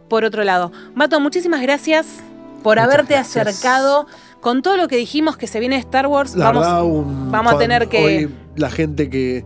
[0.09, 0.73] por otro lado.
[0.95, 2.23] Mato, muchísimas gracias
[2.63, 3.47] por Muchas haberte gracias.
[3.47, 4.07] acercado.
[4.41, 7.31] Con todo lo que dijimos que se viene de Star Wars, La vamos, verdad, un
[7.31, 8.05] vamos a tener que.
[8.05, 9.45] Hoy la gente que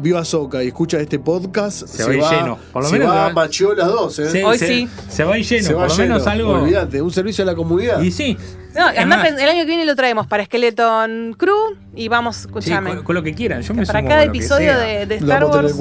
[0.00, 2.58] vio a Soca y escucha este podcast Se va a ir lleno.
[2.72, 4.30] Por lo se menos va se va- las dos, ¿eh?
[4.30, 4.88] Se- Hoy se- sí.
[5.08, 6.30] Se va a ir lleno, Se va por lo menos lleno.
[6.30, 6.52] algo.
[6.62, 8.00] Olvídate, un servicio a la comunidad.
[8.02, 8.36] Y sí.
[8.74, 12.90] No, además, el año que viene lo traemos para Skeleton Crew y vamos, sí, escúchame.
[12.96, 13.62] con, con lo que quieran.
[13.62, 15.06] Yo me para sumo cada con lo que episodio sea.
[15.06, 15.74] de, Star Wars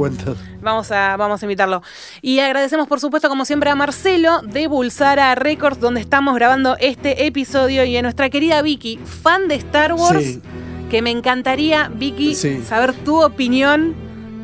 [0.61, 1.83] vamos a, vamos a invitarlo.
[2.21, 7.27] Y agradecemos por supuesto como siempre a Marcelo de Bulsara Records donde estamos grabando este
[7.27, 10.41] episodio y a nuestra querida Vicky, fan de Star Wars, Sí.
[10.89, 12.61] Que me encantaría Vicky Sí.
[12.67, 13.93] saber tu opinión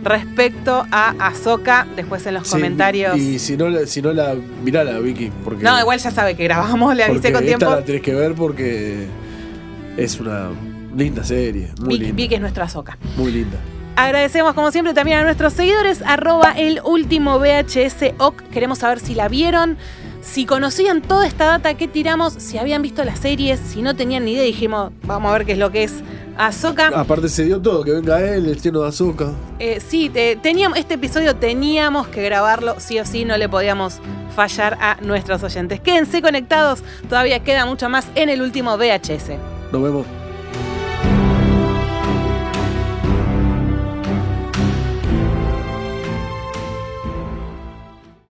[0.04, 3.18] respecto a Ahsoka después en los Sí, comentarios.
[3.18, 5.32] Y si no, la- si no la mirala, Vicky.
[5.44, 7.66] Porque, No, igual ya sabe que grabamos, le avisé con esta tiempo.
[7.76, 9.06] la tenés que ver porque
[9.96, 10.50] es una
[10.96, 11.70] linda serie.
[11.80, 12.16] Muy Vicky, linda.
[12.16, 12.98] Vicky es nuestra Ahsoka.
[13.18, 13.58] Muy linda.
[13.96, 18.44] Agradecemos como siempre también a nuestros seguidores, arroba el último VHS OC.
[18.52, 19.78] Queremos saber si la vieron,
[20.24, 24.26] si conocían toda esta data que tiramos, si habían visto las series, si no tenían
[24.26, 25.94] ni idea, dijimos, vamos a ver qué es lo que es
[26.38, 26.88] Ahsoka.
[26.96, 29.30] Aparte se dio todo, que venga él, el lleno de azúcar.
[29.60, 34.00] Eh, sí, te- teníamos, este episodio teníamos que grabarlo, sí o sí, no le podíamos
[34.36, 35.80] fallar a nuestros oyentes.
[35.82, 39.38] Quédense conectados, todavía queda mucho más en el último VHS.
[39.72, 40.06] Nos vemos.